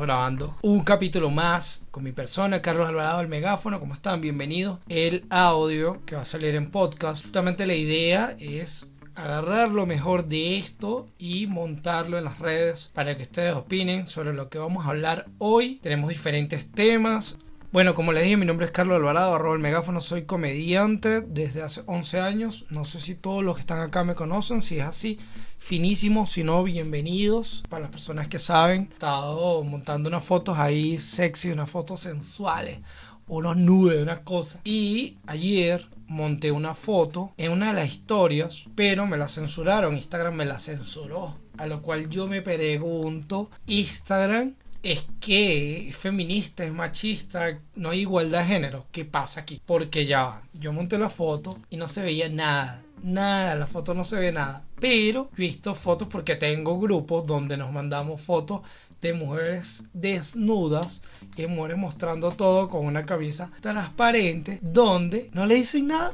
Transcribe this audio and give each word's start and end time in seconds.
Grabando 0.00 0.56
un 0.62 0.80
capítulo 0.80 1.30
más 1.30 1.84
con 1.90 2.02
mi 2.02 2.12
persona, 2.12 2.62
Carlos 2.62 2.88
Alvarado 2.88 3.18
del 3.18 3.28
Megáfono. 3.28 3.78
¿Cómo 3.78 3.94
están? 3.94 4.20
Bienvenidos. 4.20 4.78
El 4.88 5.26
audio 5.28 6.00
que 6.06 6.16
va 6.16 6.22
a 6.22 6.24
salir 6.24 6.54
en 6.54 6.70
podcast. 6.70 7.24
Justamente 7.24 7.66
la 7.66 7.74
idea 7.74 8.34
es 8.40 8.88
agarrar 9.14 9.70
lo 9.70 9.86
mejor 9.86 10.26
de 10.26 10.56
esto 10.56 11.08
y 11.18 11.46
montarlo 11.46 12.18
en 12.18 12.24
las 12.24 12.38
redes 12.38 12.90
para 12.94 13.16
que 13.16 13.22
ustedes 13.24 13.54
opinen 13.54 14.06
sobre 14.06 14.32
lo 14.32 14.48
que 14.48 14.58
vamos 14.58 14.86
a 14.86 14.90
hablar 14.90 15.26
hoy. 15.38 15.78
Tenemos 15.82 16.08
diferentes 16.08 16.70
temas. 16.72 17.38
Bueno, 17.72 17.94
como 17.94 18.12
les 18.12 18.24
dije, 18.24 18.36
mi 18.36 18.44
nombre 18.44 18.66
es 18.66 18.70
Carlos 18.70 18.98
Alvarado, 18.98 19.34
arroba 19.34 19.54
el 19.54 19.62
megáfono, 19.62 20.02
soy 20.02 20.24
comediante 20.24 21.22
desde 21.22 21.62
hace 21.62 21.82
11 21.86 22.20
años. 22.20 22.66
No 22.68 22.84
sé 22.84 23.00
si 23.00 23.14
todos 23.14 23.42
los 23.42 23.56
que 23.56 23.62
están 23.62 23.80
acá 23.80 24.04
me 24.04 24.14
conocen, 24.14 24.60
si 24.60 24.78
es 24.78 24.84
así, 24.84 25.18
finísimo, 25.56 26.26
si 26.26 26.44
no, 26.44 26.62
bienvenidos. 26.64 27.64
Para 27.70 27.84
las 27.84 27.90
personas 27.90 28.28
que 28.28 28.38
saben, 28.38 28.88
he 28.90 28.92
estado 28.92 29.64
montando 29.64 30.10
unas 30.10 30.22
fotos 30.22 30.58
ahí 30.58 30.98
sexy, 30.98 31.50
unas 31.50 31.70
fotos 31.70 32.00
sensuales, 32.00 32.80
unos 33.26 33.56
nudes, 33.56 34.02
una 34.02 34.22
cosa. 34.22 34.60
Y 34.64 35.16
ayer 35.26 35.88
monté 36.08 36.52
una 36.52 36.74
foto 36.74 37.32
en 37.38 37.52
una 37.52 37.68
de 37.68 37.80
las 37.80 37.90
historias, 37.90 38.66
pero 38.74 39.06
me 39.06 39.16
la 39.16 39.28
censuraron, 39.28 39.94
Instagram 39.94 40.34
me 40.34 40.44
la 40.44 40.60
censuró. 40.60 41.38
A 41.56 41.66
lo 41.66 41.80
cual 41.80 42.10
yo 42.10 42.26
me 42.26 42.42
pregunto, 42.42 43.50
Instagram 43.66 44.56
es 44.82 45.04
que 45.20 45.88
es 45.88 45.96
feminista, 45.96 46.64
es 46.64 46.72
machista, 46.72 47.58
no 47.76 47.90
hay 47.90 48.00
igualdad 48.00 48.40
de 48.40 48.46
género. 48.46 48.86
¿Qué 48.92 49.04
pasa 49.04 49.40
aquí? 49.40 49.60
Porque 49.64 50.06
ya, 50.06 50.42
yo 50.52 50.72
monté 50.72 50.98
la 50.98 51.10
foto 51.10 51.58
y 51.70 51.76
no 51.76 51.88
se 51.88 52.02
veía 52.02 52.28
nada 52.28 52.82
nada, 53.02 53.56
la 53.56 53.66
foto 53.66 53.94
no 53.94 54.04
se 54.04 54.16
ve 54.16 54.32
nada. 54.32 54.64
Pero 54.80 55.30
he 55.36 55.40
visto 55.40 55.74
fotos 55.74 56.08
porque 56.08 56.36
tengo 56.36 56.78
grupos 56.78 57.26
donde 57.26 57.56
nos 57.56 57.72
mandamos 57.72 58.20
fotos 58.20 58.62
de 59.00 59.12
mujeres 59.12 59.84
desnudas 59.92 61.02
y 61.36 61.46
mujeres 61.46 61.76
mostrando 61.76 62.32
todo 62.32 62.68
con 62.68 62.86
una 62.86 63.04
camisa 63.04 63.50
transparente 63.60 64.58
donde 64.62 65.30
no 65.32 65.46
le 65.46 65.56
dicen 65.56 65.88
nada. 65.88 66.12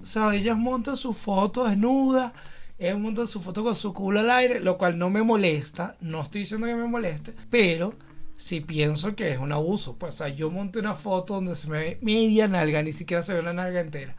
O 0.00 0.06
sea, 0.06 0.34
ellas 0.34 0.56
montan 0.56 0.96
su 0.96 1.12
foto 1.12 1.64
desnuda, 1.64 2.32
ellas 2.78 2.98
montan 2.98 3.26
su 3.26 3.40
foto 3.40 3.64
con 3.64 3.74
su 3.74 3.92
culo 3.92 4.20
al 4.20 4.30
aire, 4.30 4.60
lo 4.60 4.78
cual 4.78 4.96
no 4.96 5.10
me 5.10 5.22
molesta, 5.22 5.96
no 6.00 6.22
estoy 6.22 6.42
diciendo 6.42 6.68
que 6.68 6.76
me 6.76 6.86
moleste, 6.86 7.34
pero 7.50 7.94
si 8.38 8.60
pienso 8.60 9.14
que 9.14 9.32
es 9.32 9.38
un 9.38 9.52
abuso. 9.52 9.98
Pues, 9.98 10.14
o 10.14 10.18
sea, 10.18 10.28
yo 10.28 10.50
monté 10.50 10.78
una 10.78 10.94
foto 10.94 11.34
donde 11.34 11.56
se 11.56 11.68
me 11.68 11.78
ve 11.78 11.98
media 12.00 12.48
nalga, 12.48 12.82
ni 12.82 12.92
siquiera 12.92 13.22
se 13.22 13.34
ve 13.34 13.42
la 13.42 13.52
nalga 13.52 13.80
entera 13.80 14.16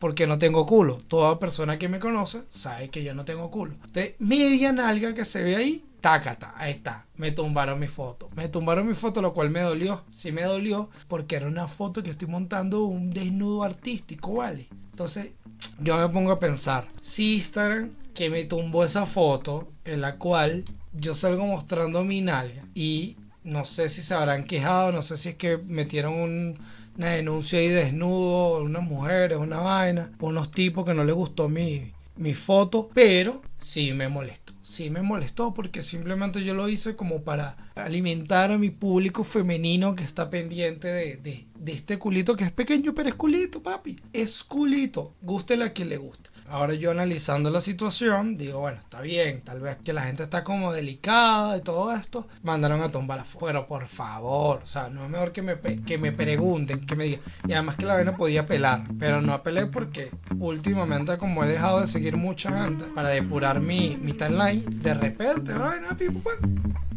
porque 0.00 0.26
no 0.26 0.38
tengo 0.38 0.66
culo. 0.66 1.00
Toda 1.06 1.38
persona 1.38 1.78
que 1.78 1.88
me 1.88 2.00
conoce 2.00 2.42
sabe 2.50 2.88
que 2.88 3.04
yo 3.04 3.14
no 3.14 3.24
tengo 3.24 3.50
culo. 3.50 3.74
Entonces, 3.74 4.14
media 4.18 4.72
nalga 4.72 5.14
que 5.14 5.24
se 5.24 5.44
ve 5.44 5.56
ahí, 5.56 5.84
tácata, 6.00 6.54
ahí 6.56 6.72
está. 6.72 7.06
Me 7.16 7.30
tumbaron 7.30 7.78
mi 7.78 7.86
foto. 7.86 8.30
Me 8.34 8.48
tumbaron 8.48 8.88
mi 8.88 8.94
foto, 8.94 9.20
lo 9.20 9.34
cual 9.34 9.50
me 9.50 9.60
dolió. 9.60 10.02
Sí 10.10 10.32
me 10.32 10.42
dolió 10.42 10.88
porque 11.06 11.36
era 11.36 11.46
una 11.46 11.68
foto 11.68 12.02
que 12.02 12.10
estoy 12.10 12.28
montando 12.28 12.84
un 12.84 13.10
desnudo 13.10 13.62
artístico, 13.62 14.32
¿vale? 14.32 14.68
Entonces, 14.90 15.32
yo 15.78 15.98
me 15.98 16.08
pongo 16.08 16.32
a 16.32 16.40
pensar, 16.40 16.88
si 17.02 17.34
Instagram 17.34 17.90
que 18.14 18.30
me 18.30 18.44
tumbó 18.44 18.84
esa 18.84 19.06
foto 19.06 19.68
en 19.84 20.00
la 20.00 20.16
cual 20.16 20.64
yo 20.94 21.14
salgo 21.14 21.46
mostrando 21.46 22.04
mi 22.04 22.22
nalga 22.22 22.64
y 22.74 23.16
no 23.44 23.64
sé 23.64 23.88
si 23.88 24.02
se 24.02 24.14
habrán 24.14 24.44
quejado, 24.44 24.92
no 24.92 25.02
sé 25.02 25.16
si 25.16 25.30
es 25.30 25.34
que 25.36 25.58
metieron 25.58 26.14
un 26.14 26.58
una 26.96 27.08
denuncia 27.12 27.58
ahí 27.58 27.68
desnudo, 27.68 28.62
unas 28.62 28.82
mujeres, 28.82 29.38
una 29.38 29.58
vaina, 29.58 30.12
unos 30.20 30.50
tipos 30.50 30.84
que 30.84 30.92
no 30.94 31.04
les 31.04 31.14
gustó 31.14 31.48
mi, 31.48 31.92
mi 32.16 32.34
foto, 32.34 32.90
pero 32.92 33.40
sí 33.58 33.92
me 33.92 34.08
molestó. 34.08 34.52
Sí 34.60 34.90
me 34.90 35.00
molestó 35.02 35.54
porque 35.54 35.82
simplemente 35.82 36.44
yo 36.44 36.52
lo 36.54 36.68
hice 36.68 36.96
como 36.96 37.22
para 37.22 37.56
alimentar 37.74 38.52
a 38.52 38.58
mi 38.58 38.70
público 38.70 39.24
femenino 39.24 39.94
que 39.94 40.04
está 40.04 40.28
pendiente 40.30 40.88
de, 40.88 41.16
de, 41.16 41.46
de 41.58 41.72
este 41.72 41.98
culito 41.98 42.36
que 42.36 42.44
es 42.44 42.52
pequeño, 42.52 42.94
pero 42.94 43.08
es 43.08 43.14
culito, 43.14 43.62
papi. 43.62 43.98
Es 44.12 44.44
culito. 44.44 45.14
Guste 45.22 45.56
la 45.56 45.72
que 45.72 45.84
le 45.84 45.96
guste. 45.96 46.29
Ahora 46.50 46.74
yo 46.74 46.90
analizando 46.90 47.48
la 47.48 47.60
situación, 47.60 48.36
digo, 48.36 48.58
bueno, 48.58 48.80
está 48.80 49.00
bien, 49.02 49.40
tal 49.42 49.60
vez 49.60 49.76
que 49.84 49.92
la 49.92 50.02
gente 50.02 50.24
está 50.24 50.42
como 50.42 50.72
delicada 50.72 51.56
y 51.56 51.60
todo 51.60 51.94
esto, 51.94 52.26
mandaron 52.42 52.82
a 52.82 52.90
tumbar. 52.90 53.24
Pero 53.38 53.68
por 53.68 53.86
favor, 53.86 54.58
o 54.60 54.66
sea, 54.66 54.88
no 54.88 55.04
es 55.04 55.10
mejor 55.10 55.30
que 55.30 55.42
me, 55.42 55.56
que 55.86 55.96
me 55.96 56.10
pregunten, 56.10 56.84
que 56.84 56.96
me 56.96 57.04
digan. 57.04 57.20
Y 57.46 57.52
además 57.52 57.76
que 57.76 57.86
la 57.86 57.94
vaina 57.94 58.16
podía 58.16 58.48
pelar, 58.48 58.82
pero 58.98 59.22
no 59.22 59.32
apelé 59.32 59.66
porque 59.66 60.10
últimamente 60.40 61.16
como 61.18 61.44
he 61.44 61.48
dejado 61.48 61.82
de 61.82 61.86
seguir 61.86 62.16
mucha 62.16 62.64
gente 62.64 62.84
para 62.96 63.10
depurar 63.10 63.60
mi, 63.60 63.96
mi 64.02 64.12
timeline, 64.12 64.64
de 64.80 64.94
repente, 64.94 65.52
vaina, 65.52 65.96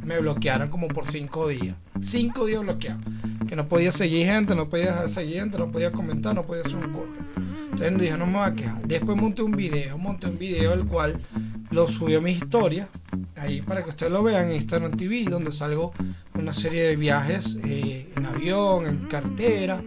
me 0.03 0.19
bloquearon 0.19 0.69
como 0.69 0.87
por 0.87 1.05
cinco 1.05 1.47
días. 1.47 1.75
Cinco 2.01 2.47
días 2.47 2.61
bloqueados. 2.61 3.03
Que 3.47 3.55
no 3.55 3.67
podía 3.67 3.91
seguir 3.91 4.25
gente, 4.25 4.55
no 4.55 4.67
podía 4.67 5.07
seguir 5.07 5.41
gente, 5.41 5.59
no 5.59 5.71
podía 5.71 5.91
comentar, 5.91 6.33
no 6.33 6.43
podía 6.43 6.63
hacer 6.63 6.83
un 6.83 6.91
correo. 6.91 7.42
Entonces 7.73 7.97
dije, 7.97 8.17
no 8.17 8.27
me 8.27 8.33
voy 8.33 8.47
a 8.47 8.53
quejar. 8.53 8.87
Después 8.87 9.17
monté 9.17 9.41
un 9.41 9.53
video, 9.53 9.97
monté 9.97 10.27
un 10.27 10.37
video 10.37 10.73
el 10.73 10.85
cual 10.85 11.17
lo 11.71 11.87
subió 11.87 12.19
a 12.19 12.21
mi 12.21 12.31
historia, 12.31 12.87
ahí 13.35 13.63
para 13.63 13.83
que 13.83 13.89
ustedes 13.89 14.11
lo 14.11 14.21
vean 14.21 14.51
en 14.51 14.57
Instagram 14.57 14.95
TV, 14.95 15.23
donde 15.23 15.51
salgo 15.51 15.91
una 16.35 16.53
serie 16.53 16.83
de 16.83 16.95
viajes 16.95 17.57
eh, 17.65 18.11
en 18.15 18.25
avión, 18.27 18.85
en 18.85 18.97
cartera, 19.07 19.81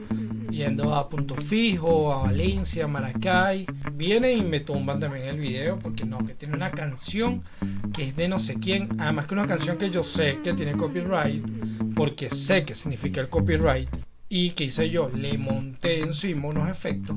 yendo 0.51 0.97
a 0.97 1.09
Punto 1.09 1.37
Fijo, 1.37 2.13
a 2.13 2.25
Valencia, 2.25 2.87
a 2.87 2.89
Maracay. 2.89 3.67
Vienen 3.93 4.39
y 4.39 4.43
me 4.43 4.59
tumban 4.59 4.99
también 4.99 5.27
el 5.27 5.39
video 5.39 5.79
porque 5.79 6.05
no, 6.05 6.27
que 6.27 6.35
tiene 6.35 6.57
una 6.57 6.73
canción 6.73 7.45
que 7.95 8.03
es 8.03 8.17
de 8.17 8.27
no 8.27 8.41
sé 8.41 8.55
quién, 8.55 8.89
además 8.99 9.29
que 9.29 9.35
una 9.35 9.47
canción 9.47 9.79
que 9.79 9.91
yo 9.91 10.03
sé 10.03 10.41
que 10.43 10.55
tiene 10.55 10.77
copyright, 10.77 11.45
porque 11.95 12.29
sé 12.31 12.65
que 12.65 12.75
significa 12.75 13.21
el 13.21 13.29
copyright 13.29 14.06
y 14.29 14.51
que 14.51 14.65
hice 14.65 14.91
yo, 14.91 15.09
le 15.09 15.39
monté 15.39 16.01
encima 16.01 16.49
unos 16.49 16.69
efectos, 16.69 17.17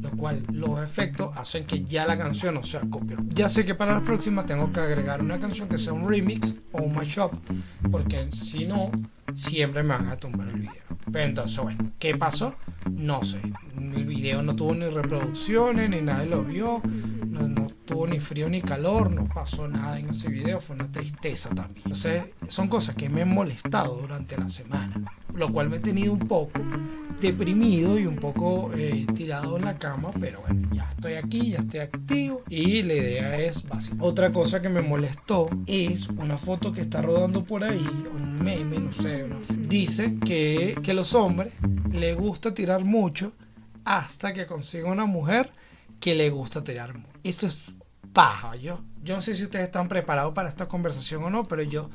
lo 0.00 0.10
cual 0.12 0.44
los 0.50 0.82
efectos 0.82 1.36
hacen 1.36 1.66
que 1.66 1.84
ya 1.84 2.06
la 2.06 2.16
canción 2.16 2.54
no 2.54 2.62
sea 2.62 2.80
copia. 2.88 3.16
Ya 3.28 3.48
sé 3.48 3.64
que 3.64 3.74
para 3.74 3.94
la 3.94 4.02
próxima 4.02 4.46
tengo 4.46 4.72
que 4.72 4.80
agregar 4.80 5.20
una 5.20 5.38
canción 5.38 5.68
que 5.68 5.78
sea 5.78 5.92
un 5.92 6.08
remix 6.08 6.56
o 6.72 6.82
un 6.82 6.94
mashup, 6.94 7.32
porque 7.90 8.28
si 8.32 8.64
no, 8.64 8.90
siempre 9.34 9.82
me 9.82 9.90
van 9.90 10.08
a 10.08 10.16
tumbar 10.16 10.48
el 10.48 10.60
video. 10.60 10.82
Pero 11.12 11.24
entonces, 11.26 11.58
bueno, 11.58 11.92
¿qué 11.98 12.16
pasó? 12.16 12.56
No 12.90 13.22
sé. 13.22 13.40
El 13.76 14.06
video 14.06 14.42
no 14.42 14.56
tuvo 14.56 14.74
ni 14.74 14.86
reproducciones, 14.86 15.90
ni 15.90 16.00
nadie 16.00 16.26
lo 16.26 16.42
vio, 16.42 16.80
no, 17.26 17.46
no 17.48 17.66
tuvo 17.84 18.06
ni 18.06 18.18
frío 18.18 18.48
ni 18.48 18.62
calor, 18.62 19.10
no 19.10 19.28
pasó 19.28 19.68
nada 19.68 19.98
en 19.98 20.10
ese 20.10 20.30
video, 20.30 20.60
fue 20.60 20.76
una 20.76 20.90
tristeza 20.90 21.50
también. 21.50 21.82
Entonces, 21.84 22.24
son 22.48 22.68
cosas 22.68 22.94
que 22.94 23.10
me 23.10 23.22
han 23.22 23.34
molestado 23.34 23.98
durante 24.00 24.38
la 24.38 24.48
semana 24.48 25.02
lo 25.36 25.52
cual 25.52 25.68
me 25.68 25.76
he 25.76 25.80
tenido 25.80 26.12
un 26.12 26.26
poco 26.26 26.60
deprimido 27.20 27.98
y 27.98 28.06
un 28.06 28.16
poco 28.16 28.70
eh, 28.74 29.06
tirado 29.14 29.56
en 29.56 29.64
la 29.64 29.78
cama, 29.78 30.10
pero 30.20 30.40
bueno, 30.42 30.68
ya 30.72 30.88
estoy 30.90 31.14
aquí, 31.14 31.50
ya 31.50 31.58
estoy 31.58 31.80
activo 31.80 32.42
y 32.48 32.82
la 32.82 32.94
idea 32.94 33.38
es 33.38 33.66
básica. 33.66 33.96
Otra 34.00 34.32
cosa 34.32 34.60
que 34.60 34.68
me 34.68 34.82
molestó 34.82 35.48
es 35.66 36.08
una 36.08 36.38
foto 36.38 36.72
que 36.72 36.82
está 36.82 37.02
rodando 37.02 37.44
por 37.44 37.64
ahí, 37.64 37.86
un 38.14 38.42
meme, 38.42 38.78
no 38.78 38.92
sé, 38.92 39.26
dice 39.68 40.16
que, 40.24 40.76
que 40.82 40.94
los 40.94 41.14
hombres 41.14 41.52
le 41.92 42.14
gusta 42.14 42.52
tirar 42.52 42.84
mucho 42.84 43.32
hasta 43.84 44.32
que 44.32 44.46
consiga 44.46 44.90
una 44.90 45.06
mujer 45.06 45.50
que 46.00 46.14
le 46.14 46.30
gusta 46.30 46.62
tirar 46.62 46.94
mucho. 46.94 47.08
Eso 47.22 47.46
es 47.46 47.72
paja, 48.12 48.56
yo. 48.56 48.80
Yo 49.02 49.14
no 49.14 49.20
sé 49.20 49.34
si 49.34 49.44
ustedes 49.44 49.66
están 49.66 49.88
preparados 49.88 50.34
para 50.34 50.48
esta 50.48 50.68
conversación 50.68 51.22
o 51.24 51.30
no, 51.30 51.46
pero 51.46 51.62
yo 51.62 51.90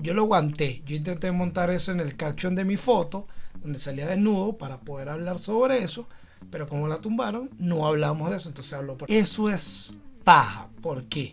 yo 0.00 0.14
lo 0.14 0.22
aguanté. 0.22 0.82
Yo 0.86 0.96
intenté 0.96 1.30
montar 1.32 1.70
eso 1.70 1.92
en 1.92 2.00
el 2.00 2.16
caption 2.16 2.54
de 2.54 2.64
mi 2.64 2.76
foto, 2.76 3.26
donde 3.62 3.78
salía 3.78 4.06
desnudo, 4.06 4.56
para 4.56 4.80
poder 4.80 5.08
hablar 5.08 5.38
sobre 5.38 5.82
eso. 5.82 6.06
Pero 6.50 6.68
como 6.68 6.88
la 6.88 7.00
tumbaron, 7.00 7.50
no 7.58 7.86
hablamos 7.86 8.30
de 8.30 8.36
eso. 8.36 8.48
Entonces 8.48 8.72
habló 8.72 8.96
por 8.96 9.10
eso. 9.10 9.50
es 9.50 9.94
paja. 10.24 10.68
¿Por 10.80 11.04
qué? 11.04 11.32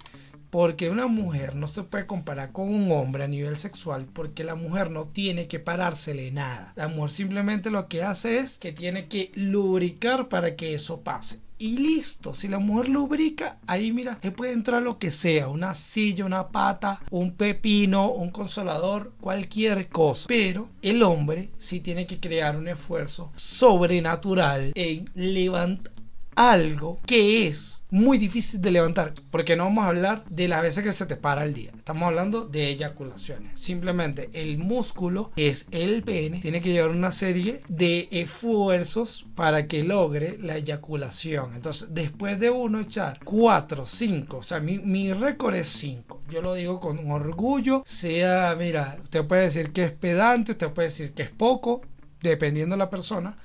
Porque 0.49 0.89
una 0.89 1.07
mujer 1.07 1.55
no 1.55 1.67
se 1.67 1.83
puede 1.83 2.05
comparar 2.05 2.51
con 2.51 2.69
un 2.69 2.91
hombre 2.91 3.23
a 3.23 3.27
nivel 3.27 3.57
sexual 3.57 4.05
porque 4.05 4.43
la 4.43 4.53
mujer 4.53 4.91
no 4.91 5.05
tiene 5.05 5.47
que 5.47 5.59
parársele 5.59 6.31
nada. 6.31 6.73
La 6.75 6.87
mujer 6.87 7.09
simplemente 7.09 7.71
lo 7.71 7.87
que 7.87 8.03
hace 8.03 8.37
es 8.37 8.59
que 8.59 8.71
tiene 8.71 9.07
que 9.07 9.31
lubricar 9.33 10.29
para 10.29 10.55
que 10.55 10.75
eso 10.75 11.01
pase 11.01 11.41
y 11.63 11.77
listo. 11.77 12.33
Si 12.33 12.49
la 12.49 12.59
mujer 12.59 12.89
lubrica, 12.89 13.57
ahí 13.67 13.93
mira, 13.93 14.19
ahí 14.21 14.31
puede 14.31 14.51
entrar 14.51 14.83
lo 14.83 14.99
que 14.99 15.11
sea, 15.11 15.47
una 15.47 15.73
silla, 15.73 16.25
una 16.25 16.49
pata, 16.49 17.01
un 17.09 17.31
pepino, 17.31 18.11
un 18.11 18.31
consolador, 18.31 19.13
cualquier 19.21 19.87
cosa. 19.87 20.25
Pero 20.27 20.67
el 20.81 21.01
hombre 21.03 21.51
sí 21.57 21.79
tiene 21.79 22.05
que 22.05 22.19
crear 22.19 22.57
un 22.57 22.67
esfuerzo 22.67 23.31
sobrenatural 23.35 24.73
en 24.75 25.09
levantar 25.13 25.92
algo 26.35 26.99
que 27.05 27.47
es 27.47 27.83
muy 27.93 28.17
difícil 28.17 28.59
de 28.59 28.71
levantar, 28.71 29.13
porque 29.29 29.55
no 29.55 29.65
vamos 29.65 29.83
a 29.83 29.89
hablar 29.89 30.25
de 30.27 30.47
las 30.47 30.63
veces 30.63 30.83
que 30.83 30.91
se 30.91 31.05
te 31.05 31.15
para 31.15 31.43
el 31.43 31.53
día. 31.53 31.69
Estamos 31.75 32.07
hablando 32.07 32.45
de 32.45 32.69
eyaculaciones. 32.69 33.59
Simplemente 33.59 34.31
el 34.33 34.57
músculo, 34.57 35.31
es 35.35 35.67
el 35.69 36.01
pene, 36.01 36.39
tiene 36.39 36.59
que 36.59 36.71
llevar 36.71 36.89
una 36.89 37.11
serie 37.11 37.61
de 37.67 38.07
esfuerzos 38.11 39.27
para 39.35 39.67
que 39.67 39.83
logre 39.83 40.39
la 40.39 40.57
eyaculación. 40.57 41.53
Entonces, 41.53 41.89
después 41.93 42.39
de 42.39 42.49
uno 42.49 42.79
echar 42.79 43.19
4, 43.23 43.85
5, 43.85 44.37
o 44.37 44.43
sea, 44.43 44.59
mi, 44.59 44.79
mi 44.79 45.13
récord 45.13 45.53
es 45.53 45.67
5. 45.67 46.23
Yo 46.31 46.41
lo 46.41 46.55
digo 46.55 46.79
con 46.79 47.11
orgullo, 47.11 47.83
sea, 47.85 48.55
mira, 48.57 48.97
usted 49.03 49.23
puede 49.25 49.43
decir 49.43 49.71
que 49.71 49.83
es 49.83 49.91
pedante, 49.91 50.53
usted 50.53 50.71
puede 50.71 50.87
decir 50.87 51.13
que 51.13 51.21
es 51.21 51.29
poco, 51.29 51.81
dependiendo 52.21 52.73
de 52.73 52.79
la 52.79 52.89
persona 52.89 53.37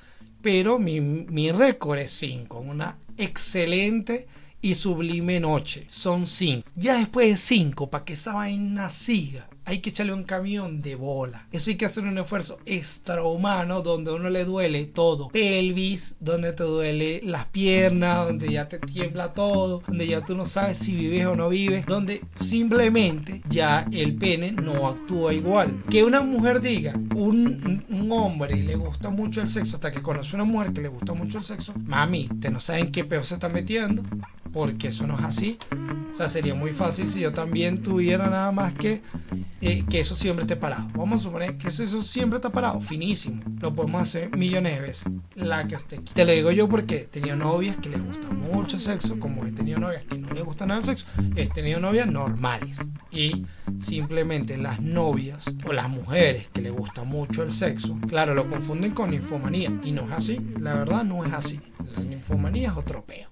pero 0.43 0.79
mi, 0.79 1.01
mi 1.01 1.51
récord 1.51 1.99
es 1.99 2.11
5, 2.13 2.59
una 2.61 2.97
excelente 3.17 4.27
y 4.61 4.75
sublime 4.75 5.41
noche. 5.41 5.85
Son 5.89 6.27
5. 6.27 6.69
Ya 6.77 6.99
después 6.99 7.29
de 7.29 7.37
5, 7.37 7.91
para 7.91 8.05
que 8.05 8.15
esa 8.15 8.35
vaina 8.35 8.91
siga, 8.91 9.49
hay 9.69 9.81
que 9.81 9.91
echarle 9.91 10.15
un 10.15 10.23
camión 10.23 10.81
de 10.81 10.95
bola. 10.95 11.47
Eso 11.53 11.69
hay 11.69 11.77
que 11.77 11.85
hacer 11.85 12.05
un 12.05 12.17
esfuerzo 12.17 12.59
extrahumano 12.65 13.83
donde 13.83 14.11
uno 14.11 14.31
le 14.31 14.47
duele 14.47 14.87
todo. 14.87 15.29
Pelvis, 15.29 16.17
donde 16.21 16.55
te 16.55 16.63
duele 16.63 17.21
las 17.23 17.45
piernas, 17.49 18.27
donde 18.27 18.51
ya 18.51 18.67
te 18.67 18.79
tiembla 18.79 19.35
todo, 19.35 19.83
donde 19.87 20.07
ya 20.07 20.25
tú 20.25 20.35
no 20.35 20.47
sabes 20.47 20.79
si 20.79 20.97
vives 20.97 21.27
o 21.27 21.37
no 21.37 21.51
vives, 21.51 21.85
donde 21.85 22.23
simplemente 22.35 23.43
ya 23.51 23.87
el 23.93 24.17
pene 24.17 24.53
no 24.53 24.89
actúa 24.89 25.35
igual. 25.35 25.83
Que 25.91 26.03
una 26.03 26.23
mujer 26.23 26.63
diga, 26.63 26.95
un, 27.15 27.85
un 27.91 28.11
hombre 28.11 28.57
le 28.57 28.75
gusta 28.75 29.11
mucho 29.11 29.43
el 29.43 29.51
sexo, 29.51 29.77
hasta 29.77 29.93
que 29.93 30.01
conoce 30.01 30.35
una 30.35 30.47
mujer 30.47 30.73
que 30.73 30.81
le 30.81 30.89
gusta 30.89 31.13
mucho 31.13 31.37
el 31.37 31.45
sexo, 31.45 31.75
mami, 31.85 32.27
te 32.41 32.51
no 32.51 32.59
saben 32.59 32.91
qué 32.91 33.05
peor 33.05 33.27
se 33.27 33.35
está 33.35 33.51
metiendo 33.51 34.03
porque 34.51 34.89
eso 34.89 35.07
no 35.07 35.19
es 35.19 35.25
así. 35.25 35.59
O 36.11 36.15
sea, 36.15 36.29
sería 36.29 36.55
muy 36.55 36.73
fácil 36.73 37.09
si 37.09 37.21
yo 37.21 37.33
también 37.33 37.83
tuviera 37.83 38.29
nada 38.29 38.51
más 38.51 38.75
que 38.75 39.03
eh, 39.61 39.85
que 39.91 40.01
eso 40.01 40.15
siempre 40.15 40.43
esté 40.43 40.55
parado. 40.55 40.89
Vamos 40.95 41.21
a 41.21 41.25
suponer 41.25 41.59
que 41.59 41.69
eso, 41.69 42.03
siempre 42.03 42.37
está 42.37 42.51
parado, 42.51 42.81
finísimo. 42.81 43.43
Lo 43.61 43.75
podemos 43.75 44.03
hacer 44.03 44.37
millones 44.37 44.77
de 44.77 44.81
veces. 44.81 45.13
La 45.35 45.67
que 45.67 45.75
usted 45.75 46.01
Te 46.01 46.25
lo 46.25 46.33
digo 46.33 46.53
yo 46.53 46.69
porque 46.69 46.97
he 46.97 47.05
tenido 47.07 47.35
novias 47.35 47.77
que 47.77 47.89
les 47.89 48.05
gusta 48.05 48.29
mucho 48.31 48.77
el 48.77 48.83
sexo, 48.83 49.19
como 49.19 49.45
he 49.45 49.53
tenido 49.53 49.81
novias 49.81 50.05
que 50.05 50.17
no 50.17 50.31
les 50.31 50.45
gusta 50.45 50.65
nada 50.65 50.81
el 50.81 50.87
sexo, 50.87 51.07
he 51.35 51.49
tenido 51.49 51.81
novias 51.81 52.07
normales. 52.07 52.81
Y 53.11 53.47
simplemente 53.81 54.57
las 54.59 54.81
novias 54.81 55.45
o 55.65 55.73
las 55.73 55.89
mujeres 55.89 56.49
que 56.53 56.63
les 56.63 56.73
gusta 56.73 57.03
mucho 57.03 57.43
el 57.43 57.51
sexo, 57.51 57.99
claro, 58.09 58.35
lo 58.35 58.49
confunden 58.49 58.93
con 58.93 59.11
ninfomanía. 59.11 59.73
Y 59.83 59.91
no 59.91 60.03
es 60.03 60.13
así. 60.13 60.41
La 60.61 60.75
verdad 60.75 61.03
no 61.05 61.25
es 61.25 61.33
así. 61.33 61.61
La 61.97 62.03
ninfomanía 62.03 62.69
es 62.71 62.77
otro 62.77 63.05
peo 63.05 63.29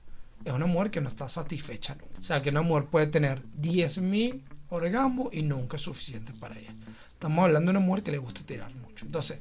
es 0.46 0.52
una 0.52 0.66
mujer 0.66 0.92
que 0.92 1.00
no 1.00 1.08
está 1.08 1.28
satisfecha. 1.28 1.96
O 2.20 2.22
sea, 2.22 2.40
que 2.40 2.50
una 2.50 2.62
mujer 2.62 2.86
puede 2.86 3.08
tener 3.08 3.42
10.000 3.56 4.42
orgasmos 4.68 5.28
y 5.32 5.42
nunca 5.42 5.76
es 5.76 5.82
suficiente 5.82 6.32
para 6.34 6.56
ella. 6.56 6.72
Estamos 7.12 7.44
hablando 7.44 7.72
de 7.72 7.78
una 7.78 7.84
mujer 7.84 8.04
que 8.04 8.12
le 8.12 8.18
gusta 8.18 8.46
tirar 8.46 8.72
mucho. 8.76 9.06
Entonces, 9.06 9.38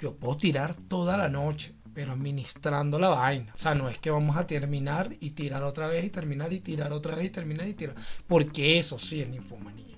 yo 0.00 0.16
puedo 0.16 0.36
tirar 0.36 0.74
toda 0.74 1.16
la 1.16 1.28
noche, 1.28 1.74
pero 1.94 2.10
administrando 2.10 2.98
la 2.98 3.10
vaina. 3.10 3.52
O 3.54 3.58
sea, 3.58 3.76
no 3.76 3.88
es 3.88 3.98
que 3.98 4.10
vamos 4.10 4.36
a 4.36 4.44
terminar 4.44 5.14
y 5.20 5.30
tirar 5.30 5.62
otra 5.62 5.86
vez 5.86 6.04
y 6.04 6.10
terminar 6.10 6.52
y 6.52 6.58
tirar 6.58 6.92
otra 6.92 7.14
vez 7.14 7.26
y 7.26 7.30
terminar 7.30 7.68
y 7.68 7.74
tirar. 7.74 7.94
Porque 8.26 8.80
eso 8.80 8.98
sí 8.98 9.22
es 9.22 9.28
ninfomanía. 9.28 9.96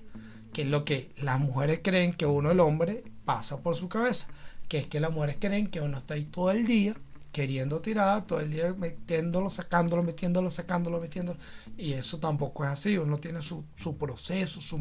Que 0.53 0.61
es 0.61 0.67
lo 0.67 0.85
que 0.85 1.11
las 1.23 1.39
mujeres 1.39 1.79
creen 1.81 2.13
que 2.13 2.27
uno, 2.27 2.51
el 2.51 2.59
hombre, 2.59 3.03
pasa 3.25 3.63
por 3.63 3.75
su 3.75 3.89
cabeza. 3.89 4.27
Que 4.67 4.77
es 4.77 4.85
que 4.85 4.99
las 4.99 5.11
mujeres 5.11 5.37
creen 5.39 5.67
que 5.67 5.81
uno 5.81 5.97
está 5.97 6.13
ahí 6.13 6.25
todo 6.25 6.51
el 6.51 6.67
día 6.67 6.95
queriendo 7.35 7.81
tirar 7.81 8.25
todo 8.25 8.39
el 8.39 8.49
día 8.49 8.73
metiéndolo, 8.73 9.49
sacándolo, 9.49 10.01
metiéndolo, 10.03 10.49
sacándolo, 10.49 11.01
metiéndolo. 11.01 11.37
Y 11.77 11.91
eso 11.91 12.17
tampoco 12.17 12.63
es 12.63 12.69
así. 12.69 12.97
Uno 12.97 13.17
tiene 13.17 13.41
su, 13.41 13.65
su 13.75 13.97
proceso, 13.97 14.61
su, 14.61 14.79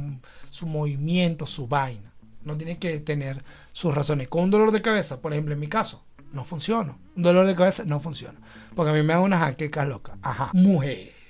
su, 0.50 0.66
movimiento, 0.68 1.46
su 1.46 1.66
vaina. 1.66 2.12
No 2.44 2.56
tiene 2.56 2.78
que 2.78 3.00
tener 3.00 3.42
sus 3.72 3.92
razones. 3.92 4.28
Con 4.28 4.44
un 4.44 4.50
dolor 4.52 4.70
de 4.70 4.82
cabeza, 4.82 5.20
por 5.20 5.32
ejemplo, 5.32 5.52
en 5.52 5.58
mi 5.58 5.66
caso, 5.66 6.04
no 6.32 6.44
funciona. 6.44 6.96
Un 7.16 7.24
dolor 7.24 7.44
de 7.44 7.56
cabeza 7.56 7.82
no 7.86 7.98
funciona. 7.98 8.38
Porque 8.76 8.92
a 8.92 8.94
mí 8.94 9.02
me 9.02 9.14
da 9.14 9.20
una 9.20 9.40
jaqueca 9.40 9.84
loca. 9.84 10.16
Ajá. 10.22 10.50
Mujeres 10.52 11.23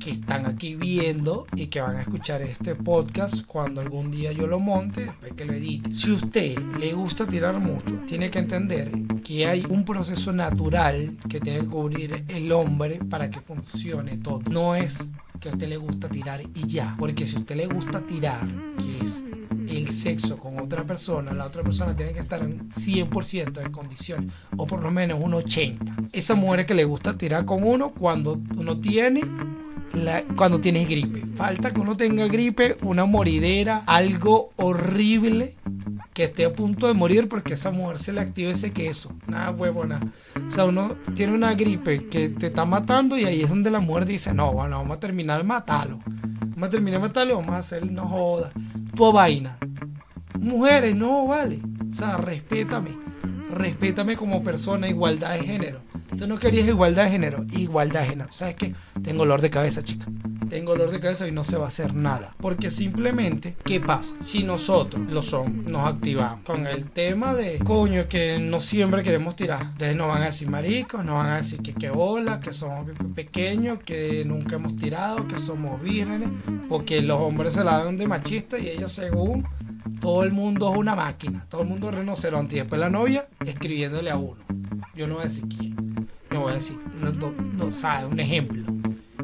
que 0.00 0.10
están 0.10 0.46
aquí 0.46 0.74
viendo 0.74 1.46
y 1.56 1.66
que 1.66 1.80
van 1.80 1.96
a 1.96 2.02
escuchar 2.02 2.42
este 2.42 2.74
podcast 2.74 3.44
cuando 3.46 3.80
algún 3.80 4.10
día 4.10 4.32
yo 4.32 4.46
lo 4.46 4.60
monte, 4.60 5.06
después 5.06 5.32
que 5.32 5.44
lo 5.44 5.52
edite. 5.52 5.92
Si 5.92 6.10
usted 6.10 6.58
le 6.78 6.92
gusta 6.92 7.26
tirar 7.26 7.58
mucho, 7.58 7.96
tiene 8.06 8.30
que 8.30 8.38
entender 8.38 8.90
que 9.24 9.46
hay 9.46 9.64
un 9.68 9.84
proceso 9.84 10.32
natural 10.32 11.16
que 11.28 11.40
tiene 11.40 11.60
que 11.60 11.66
cubrir 11.66 12.24
el 12.28 12.52
hombre 12.52 13.00
para 13.10 13.30
que 13.30 13.40
funcione 13.40 14.18
todo. 14.18 14.40
No 14.50 14.74
es 14.74 15.08
que 15.40 15.48
usted 15.48 15.68
le 15.68 15.76
gusta 15.76 16.08
tirar 16.08 16.40
y 16.42 16.66
ya, 16.66 16.94
porque 16.98 17.26
si 17.26 17.36
usted 17.36 17.56
le 17.56 17.66
gusta 17.66 18.00
tirar, 18.06 18.46
que 18.78 19.04
es 19.04 19.22
el 19.68 19.88
sexo 19.88 20.38
con 20.38 20.58
otra 20.58 20.84
persona, 20.84 21.34
la 21.34 21.46
otra 21.46 21.62
persona 21.62 21.94
tiene 21.94 22.12
que 22.12 22.20
estar 22.20 22.42
en 22.42 22.68
100% 22.70 23.52
de 23.52 23.70
condiciones, 23.70 24.32
o 24.56 24.66
por 24.66 24.82
lo 24.82 24.90
menos 24.90 25.20
un 25.20 25.32
80%. 25.32 26.08
Esa 26.12 26.34
mujer 26.34 26.66
que 26.66 26.74
le 26.74 26.84
gusta 26.84 27.18
tirar 27.18 27.44
con 27.44 27.64
uno 27.64 27.92
cuando 27.92 28.40
uno 28.56 28.80
tiene 28.80 29.22
cuando 30.36 30.60
tienes 30.60 30.88
gripe. 30.88 31.22
Falta 31.36 31.72
que 31.72 31.80
uno 31.80 31.96
tenga 31.96 32.26
gripe, 32.26 32.76
una 32.82 33.04
moridera, 33.04 33.82
algo 33.86 34.50
horrible 34.56 35.54
que 36.12 36.24
esté 36.24 36.46
a 36.46 36.54
punto 36.54 36.86
de 36.86 36.94
morir 36.94 37.28
porque 37.28 37.54
esa 37.54 37.70
mujer 37.70 37.98
se 37.98 38.12
le 38.12 38.20
activa 38.20 38.50
ese 38.50 38.72
queso. 38.72 39.14
Nada 39.26 39.50
huevona. 39.50 40.00
O 40.46 40.50
sea, 40.50 40.64
uno 40.64 40.96
tiene 41.14 41.34
una 41.34 41.54
gripe 41.54 42.06
que 42.08 42.30
te 42.30 42.46
está 42.46 42.64
matando 42.64 43.18
y 43.18 43.24
ahí 43.24 43.42
es 43.42 43.48
donde 43.48 43.70
la 43.70 43.80
mujer 43.80 44.06
dice, 44.06 44.32
no, 44.32 44.52
bueno, 44.52 44.78
vamos 44.78 44.96
a 44.96 45.00
terminar 45.00 45.44
matarlo. 45.44 46.00
Vamos 46.06 46.68
a 46.68 46.70
terminar 46.70 47.00
matarlo, 47.00 47.36
vamos 47.36 47.54
a 47.54 47.58
hacer, 47.58 47.90
no 47.90 48.06
joda. 48.06 48.50
Tu 48.94 49.12
vaina. 49.12 49.58
Mujeres, 50.38 50.96
no, 50.96 51.26
vale. 51.26 51.60
O 51.86 51.92
sea, 51.92 52.16
respétame. 52.16 52.90
Respétame 53.50 54.16
como 54.16 54.42
persona, 54.42 54.88
igualdad 54.88 55.32
de 55.32 55.44
género. 55.44 55.85
Tú 56.16 56.26
no 56.26 56.38
querías 56.38 56.66
igualdad 56.66 57.04
de 57.04 57.10
género, 57.10 57.44
igualdad 57.52 58.00
de 58.00 58.06
género. 58.08 58.32
¿Sabes 58.32 58.56
qué? 58.56 58.74
Tengo 59.02 59.18
dolor 59.18 59.42
de 59.42 59.50
cabeza, 59.50 59.82
chica. 59.82 60.06
Tengo 60.48 60.72
dolor 60.72 60.90
de 60.90 61.00
cabeza 61.00 61.28
y 61.28 61.32
no 61.32 61.44
se 61.44 61.58
va 61.58 61.66
a 61.66 61.68
hacer 61.68 61.94
nada. 61.94 62.34
Porque 62.40 62.70
simplemente, 62.70 63.54
¿qué 63.64 63.80
pasa? 63.80 64.14
Si 64.20 64.42
nosotros, 64.42 65.10
los 65.10 65.34
hombres, 65.34 65.70
nos 65.70 65.86
activamos 65.86 66.40
con 66.44 66.66
el 66.66 66.90
tema 66.90 67.34
de, 67.34 67.58
coño, 67.58 68.08
que 68.08 68.38
no 68.38 68.60
siempre 68.60 69.02
queremos 69.02 69.36
tirar. 69.36 69.60
Entonces 69.62 69.94
nos 69.94 70.08
van 70.08 70.22
a 70.22 70.26
decir 70.26 70.48
maricos, 70.48 71.04
nos 71.04 71.16
van 71.16 71.26
a 71.26 71.36
decir 71.36 71.60
que 71.60 71.74
qué 71.74 71.90
bola, 71.90 72.40
que 72.40 72.54
somos 72.54 72.90
pequeños, 73.14 73.80
que 73.84 74.24
nunca 74.24 74.56
hemos 74.56 74.74
tirado, 74.76 75.28
que 75.28 75.36
somos 75.36 75.82
vírgenes. 75.82 76.30
Porque 76.68 77.02
los 77.02 77.20
hombres 77.20 77.54
se 77.54 77.62
la 77.62 77.84
dan 77.84 77.98
de 77.98 78.08
machistas 78.08 78.60
y 78.62 78.70
ellos 78.70 78.90
según 78.90 79.46
todo 80.00 80.24
el 80.24 80.32
mundo 80.32 80.72
es 80.72 80.78
una 80.78 80.94
máquina, 80.94 81.44
todo 81.50 81.60
el 81.60 81.68
mundo 81.68 81.90
es 81.90 81.96
rinoceronte. 81.96 82.56
Y 82.56 82.60
después 82.60 82.80
la 82.80 82.88
novia 82.88 83.28
escribiéndole 83.44 84.10
a 84.10 84.16
uno. 84.16 84.42
Yo 84.94 85.06
no 85.06 85.16
voy 85.16 85.24
a 85.24 85.26
decir 85.26 85.44
quién 85.48 85.75
no 86.36 86.42
voy 86.42 86.52
a 86.52 86.56
decir, 86.56 86.78
no, 87.56 87.72
sabe, 87.72 88.06
un 88.06 88.20
ejemplo. 88.20 88.62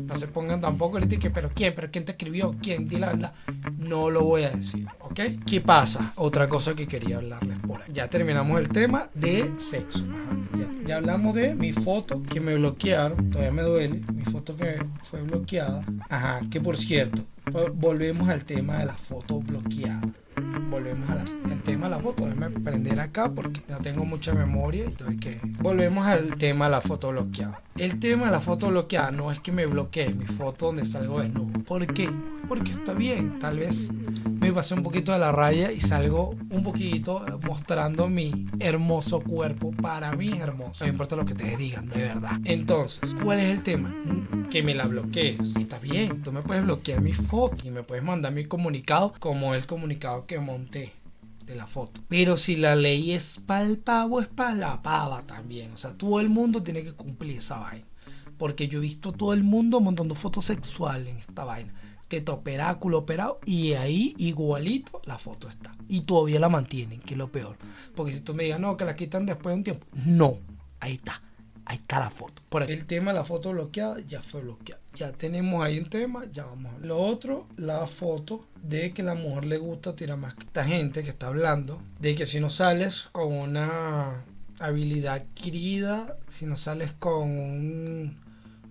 No 0.00 0.16
se 0.16 0.28
pongan 0.28 0.62
tampoco 0.62 0.96
el 0.96 1.06
que, 1.08 1.28
pero 1.28 1.50
quién, 1.54 1.74
pero 1.74 1.90
quién 1.90 2.06
te 2.06 2.12
escribió, 2.12 2.56
quién, 2.62 2.88
di 2.88 2.96
la 2.96 3.08
verdad. 3.08 3.34
No 3.76 4.08
lo 4.08 4.24
voy 4.24 4.44
a 4.44 4.50
decir, 4.50 4.86
¿ok? 5.00 5.20
¿Qué 5.46 5.60
pasa? 5.60 6.14
Otra 6.16 6.48
cosa 6.48 6.74
que 6.74 6.88
quería 6.88 7.18
hablarles 7.18 7.58
por 7.66 7.82
ahí. 7.82 7.92
Ya 7.92 8.08
terminamos 8.08 8.58
el 8.58 8.70
tema 8.70 9.10
de 9.12 9.52
sexo. 9.58 10.06
Ya, 10.58 10.86
ya, 10.86 10.96
hablamos 10.96 11.34
de 11.34 11.54
mi 11.54 11.74
foto 11.74 12.22
que 12.22 12.40
me 12.40 12.54
bloquearon, 12.54 13.30
todavía 13.30 13.52
me 13.52 13.62
duele, 13.62 14.00
mi 14.14 14.24
foto 14.24 14.56
que 14.56 14.82
fue 15.02 15.20
bloqueada. 15.20 15.84
Ajá, 16.08 16.40
que 16.50 16.62
por 16.62 16.78
cierto, 16.78 17.26
volvemos 17.74 18.30
al 18.30 18.46
tema 18.46 18.78
de 18.78 18.86
la 18.86 18.94
foto 18.94 19.40
bloqueada 19.40 20.00
volvemos 20.70 21.08
al 21.10 21.62
tema 21.62 21.86
de 21.86 21.90
la 21.90 22.00
foto. 22.00 22.24
Déjame 22.24 22.50
prender 22.50 23.00
acá 23.00 23.30
porque 23.30 23.62
no 23.68 23.78
tengo 23.78 24.04
mucha 24.04 24.34
memoria. 24.34 24.84
Entonces, 24.84 25.18
que 25.20 25.40
volvemos 25.60 26.06
al 26.06 26.36
tema 26.36 26.66
de 26.66 26.70
la 26.72 26.80
foto 26.80 27.10
bloqueada. 27.10 27.60
El 27.76 27.98
tema 28.00 28.26
de 28.26 28.32
la 28.32 28.40
foto 28.40 28.68
bloqueada 28.68 29.10
no 29.10 29.32
es 29.32 29.40
que 29.40 29.52
me 29.52 29.66
bloquee 29.66 30.12
mi 30.12 30.26
foto 30.26 30.66
donde 30.66 30.84
salgo 30.84 31.20
desnudo. 31.20 31.62
¿Por 31.64 31.86
qué? 31.92 32.10
Porque 32.54 32.72
está 32.72 32.92
bien. 32.92 33.38
Tal 33.38 33.60
vez 33.60 33.90
me 34.28 34.52
pasé 34.52 34.74
un 34.74 34.82
poquito 34.82 35.10
de 35.10 35.18
la 35.18 35.32
raya 35.32 35.72
y 35.72 35.80
salgo 35.80 36.36
un 36.50 36.62
poquito 36.62 37.24
mostrando 37.46 38.10
mi 38.10 38.46
hermoso 38.60 39.22
cuerpo. 39.22 39.70
Para 39.70 40.12
mí 40.12 40.32
hermoso. 40.38 40.84
No 40.84 40.90
importa 40.90 41.16
lo 41.16 41.24
que 41.24 41.34
te 41.34 41.56
digan, 41.56 41.88
de 41.88 42.02
verdad. 42.02 42.38
Entonces, 42.44 43.16
¿cuál 43.22 43.38
es 43.38 43.48
el 43.48 43.62
tema? 43.62 43.96
Que 44.50 44.62
me 44.62 44.74
la 44.74 44.86
bloquees. 44.86 45.56
Está 45.56 45.78
bien. 45.78 46.22
Tú 46.22 46.30
me 46.30 46.42
puedes 46.42 46.62
bloquear 46.62 47.00
mi 47.00 47.14
foto 47.14 47.66
y 47.66 47.70
me 47.70 47.84
puedes 47.84 48.04
mandar 48.04 48.34
mi 48.34 48.44
comunicado 48.44 49.14
como 49.18 49.54
el 49.54 49.64
comunicado 49.64 50.26
que 50.26 50.38
monté 50.38 50.92
de 51.46 51.54
la 51.54 51.66
foto. 51.66 52.02
Pero 52.08 52.36
si 52.36 52.56
la 52.56 52.76
ley 52.76 53.12
es 53.12 53.40
para 53.46 53.62
el 53.62 53.78
pavo, 53.78 54.20
es 54.20 54.28
para 54.28 54.54
la 54.54 54.82
pava 54.82 55.22
también. 55.22 55.72
O 55.72 55.78
sea, 55.78 55.96
todo 55.96 56.20
el 56.20 56.28
mundo 56.28 56.62
tiene 56.62 56.84
que 56.84 56.92
cumplir 56.92 57.38
esa 57.38 57.60
vaina. 57.60 57.86
Porque 58.36 58.68
yo 58.68 58.76
he 58.76 58.82
visto 58.82 59.10
todo 59.10 59.32
el 59.32 59.42
mundo 59.42 59.80
montando 59.80 60.14
fotos 60.14 60.44
sexuales 60.44 61.08
en 61.08 61.16
esta 61.16 61.44
vaina. 61.44 61.72
Teto 62.12 62.34
operáculo 62.34 62.98
operado. 62.98 63.40
Y 63.46 63.72
ahí 63.72 64.14
igualito 64.18 65.00
la 65.06 65.16
foto 65.16 65.48
está. 65.48 65.74
Y 65.88 66.02
todavía 66.02 66.38
la 66.40 66.50
mantienen, 66.50 67.00
que 67.00 67.14
es 67.14 67.18
lo 67.18 67.32
peor. 67.32 67.56
Porque 67.94 68.12
si 68.12 68.20
tú 68.20 68.34
me 68.34 68.44
digas, 68.44 68.60
no, 68.60 68.76
que 68.76 68.84
la 68.84 68.94
quitan 68.94 69.24
después 69.24 69.54
de 69.54 69.56
un 69.56 69.64
tiempo. 69.64 69.86
No, 70.04 70.34
ahí 70.80 70.92
está 70.92 71.22
Ahí 71.64 71.76
está 71.76 72.00
la 72.00 72.10
foto. 72.10 72.42
Por 72.50 72.62
aquí 72.62 72.72
el 72.72 72.84
tema 72.84 73.12
de 73.12 73.18
la 73.18 73.24
foto 73.24 73.52
bloqueada 73.52 73.98
ya 74.00 74.20
fue 74.20 74.42
bloqueada. 74.42 74.82
Ya 74.94 75.12
tenemos 75.12 75.64
ahí 75.64 75.78
un 75.78 75.88
tema, 75.88 76.24
ya 76.30 76.44
vamos. 76.44 76.72
Lo 76.82 76.98
otro, 77.00 77.46
la 77.56 77.86
foto 77.86 78.44
de 78.62 78.92
que 78.92 79.02
la 79.02 79.14
mujer 79.14 79.44
le 79.44 79.56
gusta 79.56 79.96
tirar 79.96 80.18
más. 80.18 80.34
Esta 80.38 80.66
gente 80.66 81.02
que 81.02 81.08
está 81.08 81.28
hablando 81.28 81.80
de 81.98 82.14
que 82.14 82.26
si 82.26 82.40
no 82.40 82.50
sales 82.50 83.08
con 83.12 83.32
una 83.32 84.22
habilidad 84.58 85.14
adquirida, 85.14 86.18
si 86.26 86.44
no 86.44 86.56
sales 86.56 86.92
con 86.92 87.30
un 87.38 88.21